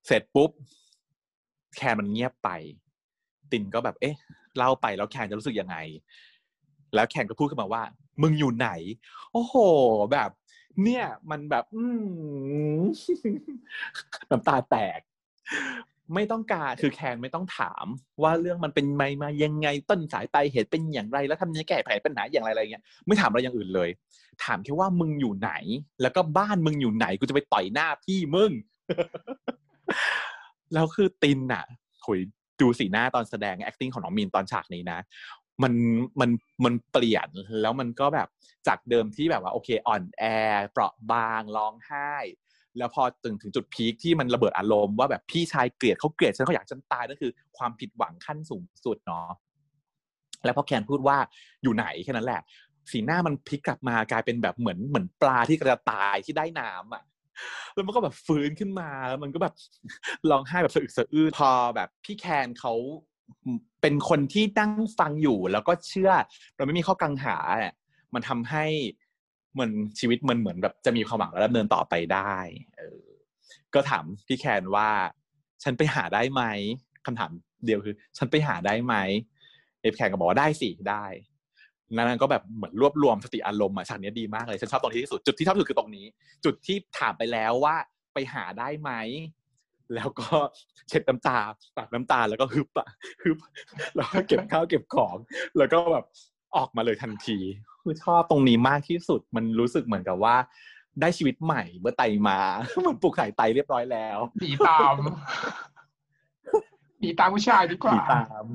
[0.07, 0.51] เสร็จปุ๊บ
[1.75, 2.49] แคนมันเงียบไป
[3.51, 4.15] ตินก็แบบ เอ๊ะ
[4.59, 5.77] เล่าไปแล้วแคนจะรู้สึกยังไง
[6.95, 7.83] แล้วแคนก็พูดขึ้นมาว่า
[8.21, 8.69] มึงอยู่ไหน
[9.33, 9.55] โอ้โห
[10.11, 10.29] แบบ
[10.83, 11.83] เนี่ย มันแบบ อื
[14.29, 14.99] น้ำตาแตก
[16.15, 17.85] ไม่ต้องการคือแคนไม่ต้องถาม
[18.23, 23.89] ว่าเรื่องมันเป็นมามายังไงต้นสายปลายเหตุเป็นอย่างไรแล้วทำยังไงแก้ไขปัญหาอย่างไรอะไรเงี้ยไม่ถามอะไรอย่างอื่นเลย
[24.43, 25.51] ถามแค่ว่ามึงอยู่ไหน
[26.01, 28.51] แล้วก็บ้านมึงอยู่ไหนกูจะไปต่อยหน้าพี่มึง
[30.73, 31.63] แล้วคือตินอะ
[32.05, 32.19] หุย
[32.61, 34.99] ดูสีหน้าตอนแสดง acting ของน้องมีนตอนฉากนี้นะ
[35.63, 35.73] มัน
[36.19, 36.29] มัน
[36.65, 37.29] มันเปลี่ยน
[37.61, 38.27] แล้วมันก็แบบ
[38.67, 40.23] จากเดิมที่แบบว่าโอเคอ่อนแอ
[40.71, 42.13] เปราะบางร้องไห้
[42.77, 49.29] แล้วพอถึงถึงจุดพีคที่มันระเบิดอารมณ์ว่าแบบพี่ชายเกลียดเขาเกลียดฉันเขาอยากฉันตายนั่นคือ ความผิดหวังขั้นสูงสุดเนาะ
[50.45, 51.17] แล้วพอแคนพูดว่า
[51.63, 52.41] อยู่ไหนแค่นั้นแหละ
[52.91, 57.03] สีหน้ามันพลิกกลับมากลายเป็นแบบเหมือนเหมือนปลาที่กระตายที่ได้น้ำอะ
[57.73, 59.53] แล้วมันก็แบบฟื้นขึ้นมาแล้วมันก็แบบ
[60.29, 62.73] ร้องไห้แบบสะอึกสะอื้นพอแบบพี่แคนเขา
[63.81, 66.11] เป็นคนที่นั่งฟังอยู่ แล้วก็เชื่อ
[66.55, 67.73] เราไม่มีข้อกังขาเนี่ย
[68.13, 68.65] มันทำให้
[69.53, 72.35] เหมือนชีวิตมันเหมือนแบบจะมีความหวังและดำเนินต่อไปได้
[72.77, 73.03] เออ
[73.73, 74.89] ก็ถามพี่แคนว่า
[75.63, 76.43] ฉันไปหาได้ไหม
[77.05, 77.31] คำถาม
[77.65, 78.95] เดียวคือ ฉันไปหาได้ไหม
[79.81, 81.05] เอฟแคนก็บอกว่าได้สิได้
[81.97, 86.05] นั้นก็แบบเหมือนรวบรวมสติอารมณ์อะฉากนี้ดีมากเลยฉันชอบตรงที่สุดจุดที่ชอบสุดคือตรงนี้
[86.45, 87.75] จุดที่ถามไปแล้วว่า
[88.13, 88.91] ไปหาได้ไหม
[89.95, 90.27] แล้วก็
[90.89, 91.37] เช็ดน้ำตา
[91.77, 92.87] ปากน้ำตาแล้วก็ฮึบอะ
[93.23, 93.37] ฮึบ
[93.95, 95.15] แล้วก็เก็บข้าวเก็บของ
[95.57, 96.05] แล้วก็แบบ
[96.57, 97.37] ออกมาเลยทันที
[97.83, 100.35] คือชอบตรงนี้มากที่สุดมันรู้สึกเหมือนกับว่า
[101.01, 102.39] ได้ชีวิตใหม่เมื่อไตมา
[102.87, 104.95] มันปลูกไข่ไตเรียบร้อยแล้วหนีตาม
[106.99, 108.45] หนีตามผู้ชายดีกว่าตาม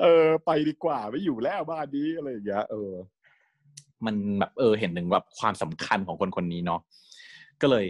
[0.00, 2.92] เออ ไปดีกว่าไม่อยู่แล้วบ้านนี้อะไรอย่างเงี้ยเออ
[4.06, 6.80] มันแบบเออ เห็นหนึ่งแบบความสำคัญของคนคนนี้เนาะ
[7.60, 7.86] ก็เลย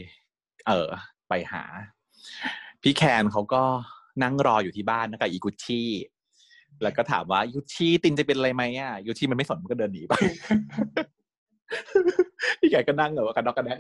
[0.66, 0.88] เออ
[1.28, 1.62] ไปหา
[2.82, 3.62] พี่แคนเขาก็
[4.22, 5.90] นั่งรออยู่ที่บ้านนะกับอีกุชชี่
[6.82, 10.12] แล้วก็ถามว่ายูชี่ตินจะเป็นอะไรไหมอะยูชี่มันไม่สนมันก็เดินหนีไป
[12.60, 13.72] พี่แกก็นั่งแบบว่ากันดอกกันแด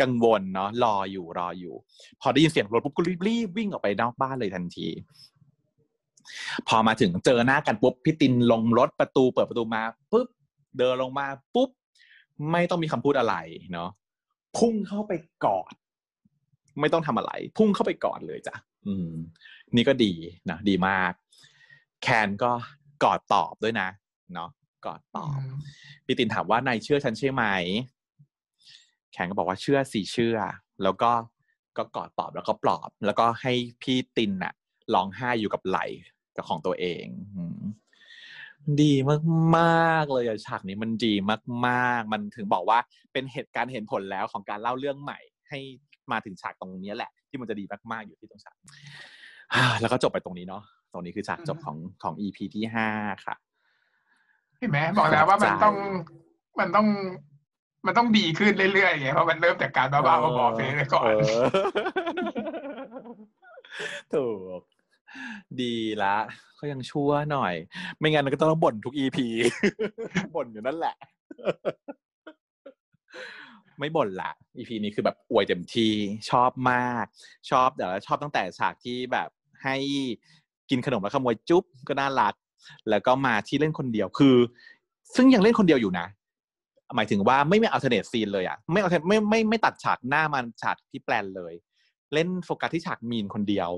[0.00, 1.74] กังวลเนาะรออยู่รออยู่
[2.20, 4.88] พอได้ยินเสียงรถปุ๊บก็รีบรีบวิ่งออกไปนอกบ้านเลยทันที
[6.68, 10.28] พอมาถึงเจอหน้ากันปุ๊บพี่ตินลงรถประตูเปิดประตูมาปุ๊บ
[10.78, 11.70] เดินลงมาปุ๊บ
[12.52, 13.34] ไม่ต้องมีคำพูดอะไร
[13.72, 13.90] เนาะ
[14.58, 15.12] พุ่งเข้าไป
[15.44, 15.74] กอด
[16.80, 18.54] ไม่ต้องทำอะไร พุ่งเข้าไปกอดเลยจ้ะ
[18.86, 19.10] อืม
[19.76, 20.12] นี่ก็ดี
[20.50, 21.12] นะดีมาก
[22.02, 22.52] แคนก็
[23.04, 23.88] กอดตอบด้วยนะ
[24.34, 24.50] เนาะ
[24.86, 25.38] กอดตอบ
[26.06, 27.44] พี่ตินถามว่านายเชื่อฉันใช่ไหม
[29.12, 30.38] แคนก็บอกว่าเชื่อสิเชื่อ
[30.82, 31.10] แล้วก็
[31.76, 33.52] ก็กอดตอบแล้วก็ปลอบ แล้วก็ให้
[33.82, 34.54] พี่ตินน่ะ
[34.94, 35.78] ร้องไห้อยู่กับไหล
[36.38, 37.06] กับของตัวเอง
[38.82, 38.92] ดี
[39.56, 41.14] มากๆเลยอะฉากนี้มันดี
[41.66, 42.78] มากๆ มันถึงบอกว่า
[43.12, 45.18] เป็นเหตุการณ์เห็นผลแล้วของการเล่าเรื่องใหม่
[45.48, 45.58] ให้
[46.12, 48.56] มาถึงฉากตรงนี้แหละ ที่มันจะดีมากๆอยู่ที่ตรงฉาก
[49.80, 50.62] แล้วก็จบไปตรงนี้เนาะ
[50.92, 52.88] ตรงนี้คือฉากจบของของ EP ที่ห้า
[53.26, 53.34] ค่ะ
[54.58, 55.74] เห็นไหมบอกแล้วว่ามันต้อง
[56.60, 56.86] มันต้อง
[57.86, 61.12] มันต้องดีขึ้นเรื่อยๆไงเพราะมันเริ่มจากการบ้าๆบอๆไปก่อน
[64.12, 64.24] ถู
[64.58, 64.60] ก
[65.60, 66.16] ดีละ
[66.58, 67.54] ก็ยังชั่วหน่อย
[67.98, 69.26] ไม่งั้นก็ต้องบ่นทุกอีพี
[70.34, 70.96] บ่นอยู่นั่นแหละ
[73.78, 75.92] ไม่บ่นละอีพีนี้คือแบบอวยเต็มที่
[76.30, 77.04] ชอบมาก
[77.50, 79.28] ชอบแต่ละชอบตั้งแต่ฉากที่แบบ
[79.62, 79.76] ให้
[80.70, 82.34] กินขนมแล้วขโมยจุ๊บก็น่ารัก
[82.90, 84.36] แล้วก็มาที่เล่นคนเดียวคือ
[85.14, 86.06] ซึ่งยังเล่นคนเดียวอยู่นะ
[86.96, 91.54] หมายถึงว่าไม่ไม่เอาเทเนตซีนเลยอะไม่เอาไม่ไม่ไม่ตัดฉากหน้ามันฉากที่แปลนเลย
[92.14, 93.70] เล่นโฟกัสที่ฉากมีนคนเดียว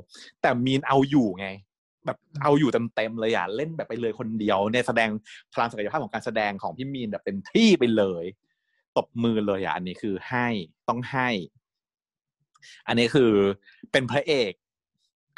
[0.42, 1.48] แต่มีนเอาอยู่ไง
[2.06, 5.10] แบบเอาอยู่เต็มๆเลยอะเล่นแบบไปเลยคนเดียวเนี่ยแสดง
[5.52, 8.24] พลังศักยภาพของการแสดงของพี่มีนแบบเต็มที่ไปเลย
[8.96, 10.46] ตบมือเลยอะอันนี้คือให้
[10.88, 11.28] ต้องให้
[12.88, 13.32] อันนี้คือ
[13.92, 14.52] เป็นพระเอก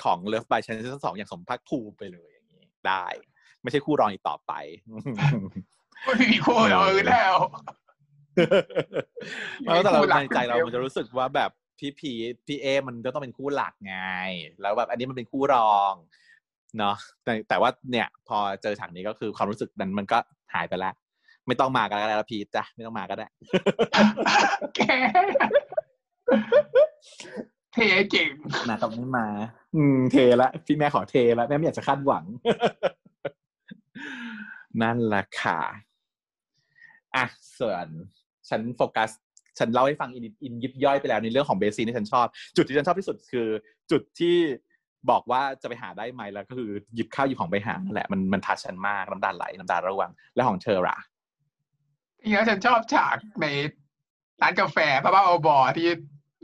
[0.04, 3.06] ของ Love by Chance ซีซั่นสองอย่างสมภาคภูมิไปเลยอย่างนี้ได้
[3.62, 4.52] ไม่ใช่คู่รองอีกต่อไป
[6.04, 7.36] ไม่มีคู่รองแล้ว
[9.64, 11.50] แล้วแต่เราในใจเรามันจะรู้สึกว่าแบบ
[11.82, 12.12] พี่พี
[12.46, 13.96] พี่เอมันก็ต้องเป็นคู่หลักไง
[14.60, 15.92] แล้วแบบอันนี้มันเป็นคู่รอง
[16.78, 20.18] เนาะแต่แต่ว่าเนี่ย พอเจอฉากนี้ก็คือความรู้สึกนั้นมันก็
[20.54, 20.94] หายไปแล้ว
[21.46, 23.26] ไม่ต้องมากันแล้วพีจ้ะไม่ต้องมาก็ได้
[24.76, 24.80] แก
[27.72, 27.78] เท
[28.10, 28.30] เก่ง
[28.68, 29.26] นะต้องไม่มา
[29.76, 32.24] อืม เทละพี่แม่ขอเทละแม่ไม่อยากจะคาดหวัง
[34.82, 35.60] นั่นแหละค่ะ
[37.16, 37.24] อะ
[37.58, 37.86] ส่วน
[38.48, 39.10] ฉันโฟกัส
[39.58, 42.26] ฉันเล่าให้ฟังอินอินยิบย่อยไปแล้วในเรื่องของเบสซีที่ฉันชอบ
[42.56, 43.48] จุดที่ฉันชอบที่สุดคือ
[43.90, 44.36] จุดที่
[45.10, 50.96] บอกว่าจะไปหาได้ไหมแล้วก็คือหยิบข้าวหยิบของไปหาแหละมันมันทัชฉันมากน้ำตาไหลน้ำตาระวังแล้วของเธอล่ะ
[52.20, 53.46] จริงๆแล้วฉันชอบฉากใน
[54.42, 55.88] ร้านกาแฟพระบ้าอบอที่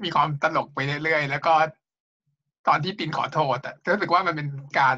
[0.04, 1.54] มีความตลกไปเรื่อยๆ แล้วก็
[2.68, 4.48] ตอนที่ตินขอโทษอะรู้สึกว่ามันเป็น
[4.78, 4.96] การ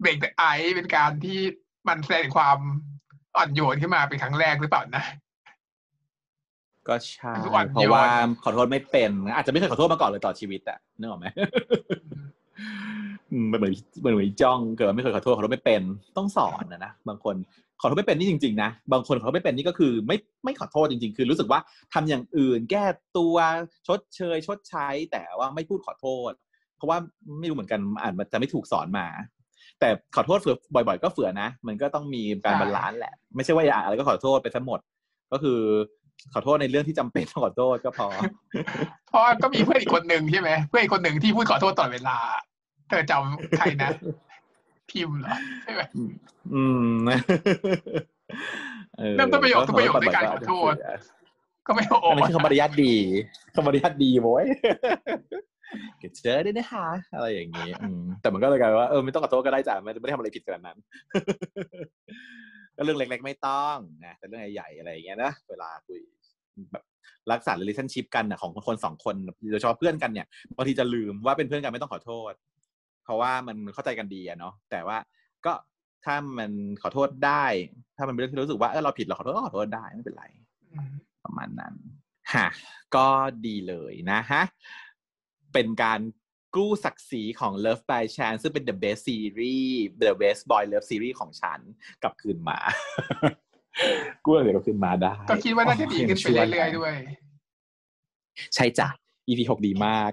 [0.00, 0.44] เบรกไอ
[0.76, 1.40] เป็นการที่
[1.88, 2.58] มันแสดงความ
[3.36, 5.04] อ่อนโยนขึ้นมาเป็นครั้งแรกหรือเปล่านะ
[6.88, 11.26] ก็ใช่ทุกวันเพราะว่าย้อนขอโทษไม่เป็น อาจจะไม่เคยขอโทษมาก่อนเลยต่อชีวิตอะนึกออกไหม
[13.32, 15.82] อืมมันเหมือนเหมือนเหมือนจ้องเกิดว่าไม่เคยขอโทษขอโทษไม่เป็น
[16.16, 17.36] ต้องสอนนะนะบางคน
[17.80, 21.60] ขอโทษไม่เป็นนี่จริงๆนะบางคนขอโทษไม่เป็นนี่ก็คือไม่ไม่ขอโทษจริง ๆ คือรู้สึกว่า
[21.94, 22.84] ทำอย่างอื่น แก้
[23.18, 23.36] ตัว
[23.86, 26.32] ชดเชย ชดใช้ แต่ว่าไม่พูดขอโทษ
[26.76, 26.98] เพราะว่า
[27.40, 29.06] ไม่รู้เหมือนกันอาจจะไม่ถูกสอนมา
[29.80, 34.80] แต่ขอโทษเฟือบ่อย ๆ ก็เฟือนะ มันก็ต้องมีการใช่บาลานซ์แหละ ไม่ใช่ว่าอยากอะไรก็ขอโทษไปทั้งหมด
[35.32, 35.60] ก็คือ
[36.34, 38.08] ขอโทษในเรื่องที่จำเป็นต้องขอโทษก็พอ
[39.08, 42.18] เพราะว่าก็มีเพื่อนอีกคนหนึ่งใช่ไหมเพื่อนอีกคนหนึ่งที่พูดขอโทษตลอดเวลา
[42.88, 43.90] เธอจำใครนะ
[44.90, 45.82] พิมพ์เหรอใช่ไหม
[46.54, 47.08] อืม
[49.00, 50.74] ออเริ่มต้นประโยคทุกประโยคด้วยการขอโทษ
[51.66, 52.94] ก็ไม่โอ้อันนี้คือคำมารยาทดี
[53.54, 54.44] คำมารยาทดีโว้ย
[55.98, 60.76] เกิดเจอได้นะคะอะไรอย่างนี้อืมแต่มันก็เลยกลายเป็นว่าเออไม่ต้องขอโทษก็ได้จ้ะไม่ไม่ได้ทำอะไรผิดขนาดนั้น
[62.76, 66.00] ก็เรื่องเล็ก ๆ ไม่ต้องนะแต่เรื่องใหญ่ๆอะไรอย่างเงี้ยนะเวลาคุย
[66.72, 66.84] แบบ
[67.32, 69.14] รักษา relationship กันนะของคนสองคน
[69.52, 72.32] โดยเฉพาะเพื่อนกันเนี่ยบางทีจะลืมว่าเป็นเพื่อนกันไม่ต้องขอโทษ
[73.04, 74.98] เพราะว่ามันเข้าใจกันดีอะเนาะแต่ว่า
[75.46, 75.52] ก็
[76.04, 76.52] ถ้ามัน
[76.82, 77.44] ขอโทษได้
[77.96, 80.24] ถ้ามันเป็นเรื่องที่รู้สึกว่าเออเราผิดเราขอโทษก็ขอโทษได้ไม่เป็นไร
[80.72, 80.92] อืม
[81.24, 81.74] ประมาณนั้น
[82.34, 82.46] ฮะ
[82.96, 83.06] ก็
[83.46, 84.42] ดีเลยนะฮะ
[85.52, 86.00] เป็นการ
[86.56, 91.60] กู้ศักดิ์ศรีของ Love by Chance ซึ่งเป็น the best series the best boy love series ของฉัน
[92.02, 92.58] กลับคืนมา
[94.24, 96.94] กู้ศักดิ์ศรีกลับคืนมาได้ ก็คิดว่าน่าจะดีขึ้นไปเรื่อยๆด้วย
[98.54, 98.88] ใช่จ้ะ
[99.28, 100.10] EP หกดีมาก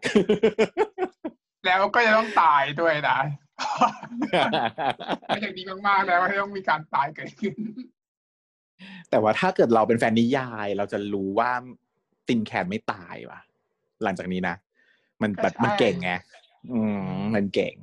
[1.65, 3.19] แล้วก็จะต้องตายด้วยนะ
[5.27, 7.55] ไม่อย่างดีมากๆแล้วว่าต้องมีการตายเกิดขึ้น
[9.09, 11.51] แต่ว่าถ้าเกิดเราเป็นแฟนนิยาย เราจะรู้ว่า
[12.27, 13.39] ตินแคนไม่ตายว่ะ
[14.03, 14.55] หลังจากนี้นะ
[15.23, 16.11] มันแบบก็ใช่มันเก่งไง
[16.71, 17.03] อืม
[17.35, 17.75] มันเก่ง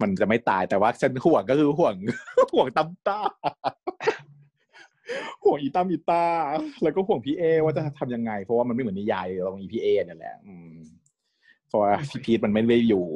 [0.00, 1.94] มันจะไม่ตายแต่ว่าฉันห่วงก็คือห่วง
[2.54, 3.20] ห่วงตั้มต้า
[5.44, 6.24] ห่วงอีตั้มอีต้า
[6.82, 10.72] แล้วก็ห่วงพี่เอ ว่าจะทำยังไง เพราะว่ามันไม่เหมือนนิยายตรงเอพีทนั่นแหละอืม
[11.68, 13.06] เพราะว่าพี่พีทมันไม่ได้อยู่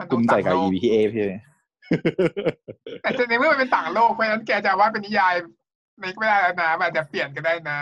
[0.00, 1.24] มันต้กุ้องมใจต่างกับโลอีกพีเอพี่
[3.02, 5.34] แต่ในเมื่อมันเป็นต่างโลกเพราะฉะนั้นแกจะว่าเป็นนิยาย
[5.98, 7.80] ไม่ได้แล้วนะมันอาจจะเปลี่ยนก็ได้นะ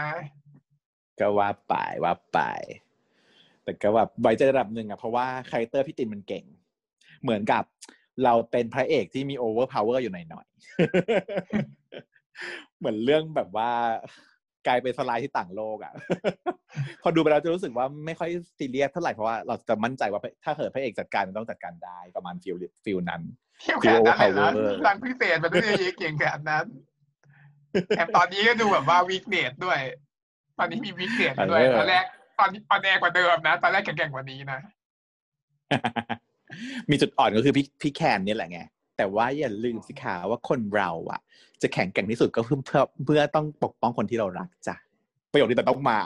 [1.20, 1.74] ก็ว่าไป
[2.04, 2.40] ว่าไป
[3.66, 6.44] แต่ก็แบบไว้ใจระดับหนึ่งอะเพราะว่าคาแรคเตอร์พี่ตินมันเก่ง
[7.22, 7.64] เหมือนกับ
[8.24, 13.70] เราเป็นพระเอกที่มีโอเวอร์พาวเวอร์อยู่หน่อยๆ เหมือนเรื่องแบบว่า
[14.66, 15.92] กลายเป็นสไลด์ที่ต่างโลกอะ
[17.02, 23.22] พอดูไปแล้วจะรู้สึกว่าไม่ค่อยซีเรียสเท่าไหร่เพราะว่าเราจะมั่นใจว่าถ้าเกิดพระเอกจัดการมันต้องจัดการได้ประมาณ feel feel นั้น
[23.60, 25.64] เที่ยวขนาดนั้นเลยนะ Power หลังพิเศษมันต้อง
[25.98, 26.66] เก่งขนาดนั้น
[27.88, 29.78] แถมตอนนี้ก็ดูแบบว่า weakness ด้วย
[30.58, 32.04] ตอนนี้มี weakness ด้วยเออตอนแรก
[32.38, 34.60] ตอนนี้ตอนแรกกว่าเดิมนะ ตอนแรกแข็งๆกว่านี้นะ
[36.90, 38.60] มีจุดอ่อนก็คือพี่พี่แคนเนี่ยแหละไง
[38.96, 41.20] แต่ว่าอย่าลืมสิคะว่าคนเราอะ
[41.62, 44.76] จะแข็งแกร่งที่สุดก็เพื่อเพื่อเพื่อต้องปกป้องคนที่เรารักจ้ะ
[45.32, 45.98] ประโยคนี้แต่ต้องมา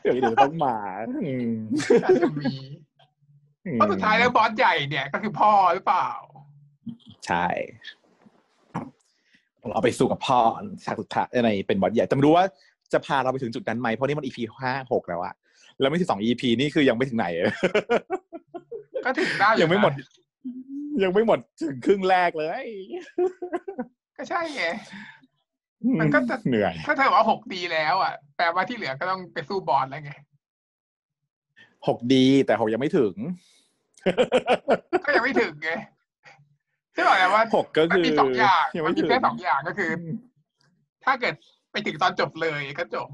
[0.00, 0.76] ประโยคนี้แต่ต้องมา
[1.24, 1.50] อืม
[2.04, 2.54] อาจจะมี
[3.72, 6.08] เพราะสุดท้ายแล้วบอสใหญ่เนี่ยก็คือพ่อหรือเปล่า
[7.26, 7.46] ใช่
[9.70, 10.38] เราไปสู่กับพ่อ
[10.84, 12.44] ฉากสุดท้ายในเป็นบอสใหญ่แต่ไม่รู้ว่า
[12.92, 15.34] จะพาเราไปถึงจุดนั้นไหมเพราะนี่มัน EP ห้าหกแล้วอะ
[15.80, 17.26] แล้วไม่ถึงสอง EP นี่คือยังไม่ถึงไหน
[19.04, 20.08] ก็ถึงได้อยังไม่หมดนะ
[21.02, 22.66] ยังไม่หมดถึงครึ่งแรกเลย
[24.16, 24.64] ก็ใช่ไง
[26.00, 30.12] มันก็จะเหนื่อย ถ้าเธอว่าหกดีแล้วอะแปลว่าที่เหลือก็ต้องไปสู้บอสแล้วไง
[31.86, 33.14] หกดีแต่หกยังไม่ถึง
[35.04, 35.70] ก็ยังไม่ถึงไง
[36.92, 39.90] ใช่บอกแล้วว่าหกก็มันคือมีสองอย่างยังมันไม่มีถึงแค่สองอย่างก็คือ
[41.04, 41.34] ถ้าเกิด
[41.72, 43.08] ไปถึงตอนจบเลยก็จบ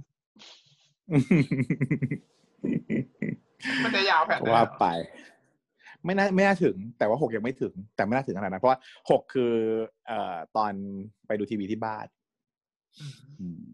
[3.84, 4.86] มันจะยาวแผ่นว่าไป
[6.05, 8.78] ไม่น่าไม่น่าถึง แต่ว่าหกยังไม่ถึง แต่ไม่น่าถึงขนาดนั้นเพราะว่า
[9.11, 9.55] หกคือ
[10.07, 10.72] เอ่อตอน
[11.26, 12.07] ไปดูทีวีที่บ้าน
[13.40, 13.64] อืม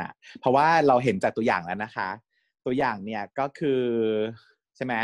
[0.00, 2.08] นะเพราะว่าเราเห็นจากตัวอย่างแล้วนะคะ
[2.66, 3.82] ตัวอย่างเนี่ยก็คือ
[4.76, 4.94] ใช่ไหม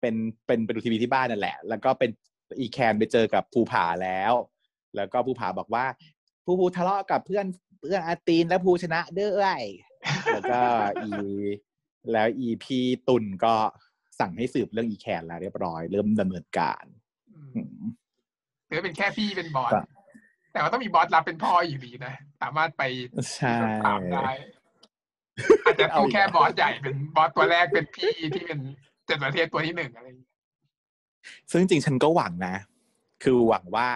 [0.00, 0.14] เป็น
[0.46, 2.10] เป็นไปดูทีวีที่บ้านนั่นแหละ แล้วก็เป็น
[2.60, 4.32] อีแคนไปเจอกับภูผาแล้ว
[4.96, 5.84] แล้วก็ภูผาบอกว่า
[6.44, 7.46] ภูภูทะเลาะกับเพื่อน
[7.82, 9.60] เพื่อนอาตีนและภูชนะด้วย
[10.32, 10.60] แล้วก็
[11.04, 11.10] อี
[12.12, 12.78] แล้วอีพี
[13.08, 13.54] ตุนก็
[14.20, 16.84] สั่งให้สืบเรื่องอีแคนแล้วเรียบร้อย เริ่มดำเนินการ
[17.30, 17.90] อืมอืม
[18.66, 19.80] หรือเป็นแค่พี่เป็นบอสก็
[20.52, 22.82] แต่ว่าต้องมีบอสรับเป็นพ่ออยู่ดีนะ สามารถไป
[23.34, 23.56] ใช่
[23.86, 24.30] ตามได้
[25.64, 28.58] อาจจะสู้แค่บอสใหญ่เป็นบอสตัวแรกเป็นพี่ที่เป็น
[29.06, 30.30] เจ็ดประเทศตัวที่หนึ่งอะไรอย่างเงี้ย
[31.50, 32.56] ซึ่งจริงๆฉันก็หวังนะ
[33.22, 33.88] คือหวังว่า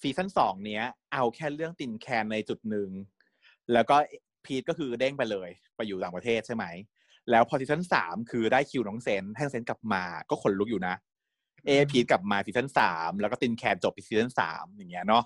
[0.00, 2.88] ซีซั่นสองเนี้ย เอาแค่เรื่องตินแคนในจุดหนึ่ง
[3.72, 3.96] แล้วก็
[4.44, 6.64] พีทก็คือเด้งไปเลย ไปอยู่ต่างประเทศใช่ไหม
[7.30, 10.94] แล้วพอซีซั่นสามคือได้คิวน้องเซนให้น้องเซนกลับมาก็ขนลุกอยู่นะ
[11.66, 15.24] เอพีทกลับมาซีซั่นสามแล้วก็ตินแคนจบปีซีซั่นสามอย่างเงี้ยเนาะ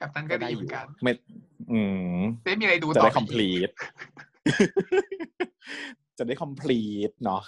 [0.00, 1.12] กับนั้นก็ดีเหมือนกันไม่
[1.72, 1.80] อื
[2.16, 3.72] มได้มีอะไรดูจะต่อได้อีก complete
[6.18, 7.42] จะได้ complete เนาะ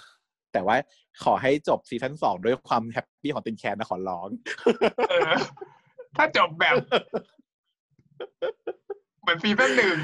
[0.53, 0.75] แต่ว่า
[1.23, 4.29] ขอให้จบซีซั่นสองด้วยความแฮปปี้ของตินแคนนะขอร้อง
[5.09, 5.31] เออ
[6.17, 6.75] ถ้าจบแบบ
[9.21, 9.97] เหมือนซีซั่นหนึ่ง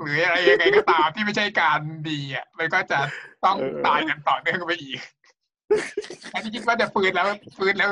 [0.00, 2.98] หรืออะไรยังไงก็ตามที่ไม่ใช่การดีอะมันก็จะ
[3.44, 4.98] ต้องเออตายกันต่อเนื่องไปอีก
[6.32, 7.90] อันที่คิดว่าจะฟื้นแล้วฟื้นแล้ว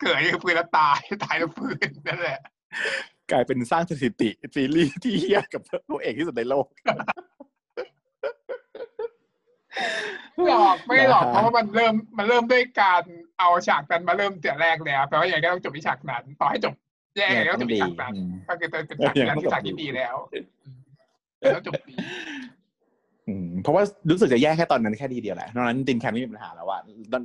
[0.00, 2.40] เกิดคือฟื้นแล้วตายตายแล้วฟื้นนั่นแหละ
[3.30, 6.66] กลายเป็นสร้างสถิติซีรีส์ที่เฮี้ยกับตัวเอกที่สุดในโลก
[10.46, 13.02] หลอกไม่หลอกนะฮะเพราะว่ามันเริ่มมันเริ่มด้วยการ
[13.38, 16.74] เอาฉากนั้นมาเริ่มแต่แรกแล้วแปลว่าอย่างไรก็ต้องจบที่ฉากนั้น ต่อให้จบ
[17.16, 20.16] แย่ยังไงก็ต้องจบที่ฉากนั้นอืมก็คือเป็นฉากนั้นที่ฉากที่ดีแล้ว
[21.40, 21.94] แล้วจบดี
[23.28, 26.78] อืมเพราะว่ารู้สึกจะแย่แค่ตอนนั้นแค่ดีเดียวแหละนอกนั้นตินแคนไม่มีปัญหาแล้วว่า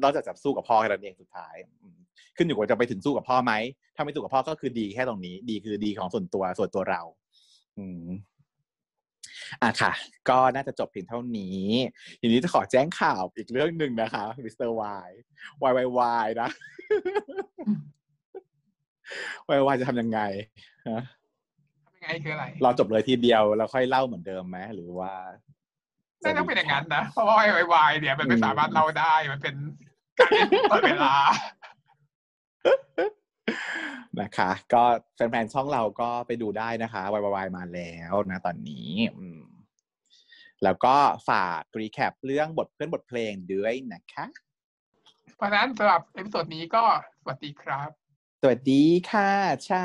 [0.04, 1.98] นอกจากจะสู้กับพ่อแค่นั้นเองสุดท้ายอืม
[2.38, 3.54] ขึ้นอยู่กับจะไปถึงสู้กับพ่อไหม
[3.96, 7.02] ถ้าไม่สู้กับพ่อก็คือดีแค่ตรงนี้ ดีคือดีของส่วนตัวส่วนตัวเรา
[7.78, 8.08] อืม
[9.64, 9.92] อะค่ะ
[10.30, 11.62] ก็น่าจะจบเพียงเท่านี้
[12.22, 15.10] ทีนี้จะขอแจ้งข่าวอีกเรื่องหนึ่งนะคะมิสเตอร์วาย
[15.62, 16.50] วายวายวายนะ
[19.48, 20.20] วายวายจะทำยังไง
[20.90, 21.02] ฮะ
[21.86, 25.14] ทำยังไงคืออะไร เราจบเลยทีเดียวแล้วค่อยเล่าเหมือนเดิมไหมหรือว่า
[26.24, 29.56] น่าต้องเป็นอย่างนั้นนะเพราะว่าไอวายเนี่ยมันไม่สามารถเล่าได้มันเป็น
[30.20, 31.16] การเล่นตลอดเวลา
[34.22, 34.84] นะคะ ก็
[35.16, 39.42] แฟนๆช่องเราก็ไปดูได้นะคะวายวายมาแล้วนะตอนนี้อืม
[40.64, 40.96] แล้วก็
[41.30, 44.26] ฝาก recap เรื่องบทเพื่อนบทเพลงด้วยนะคะ
[45.36, 46.84] เพราะฉะนั้นสำหรับ episode นี้ก็
[47.22, 47.90] สวัสดีครับ
[48.42, 48.74] สวัสดี
[49.06, 49.24] ค่ะ
[49.64, 49.82] เช้า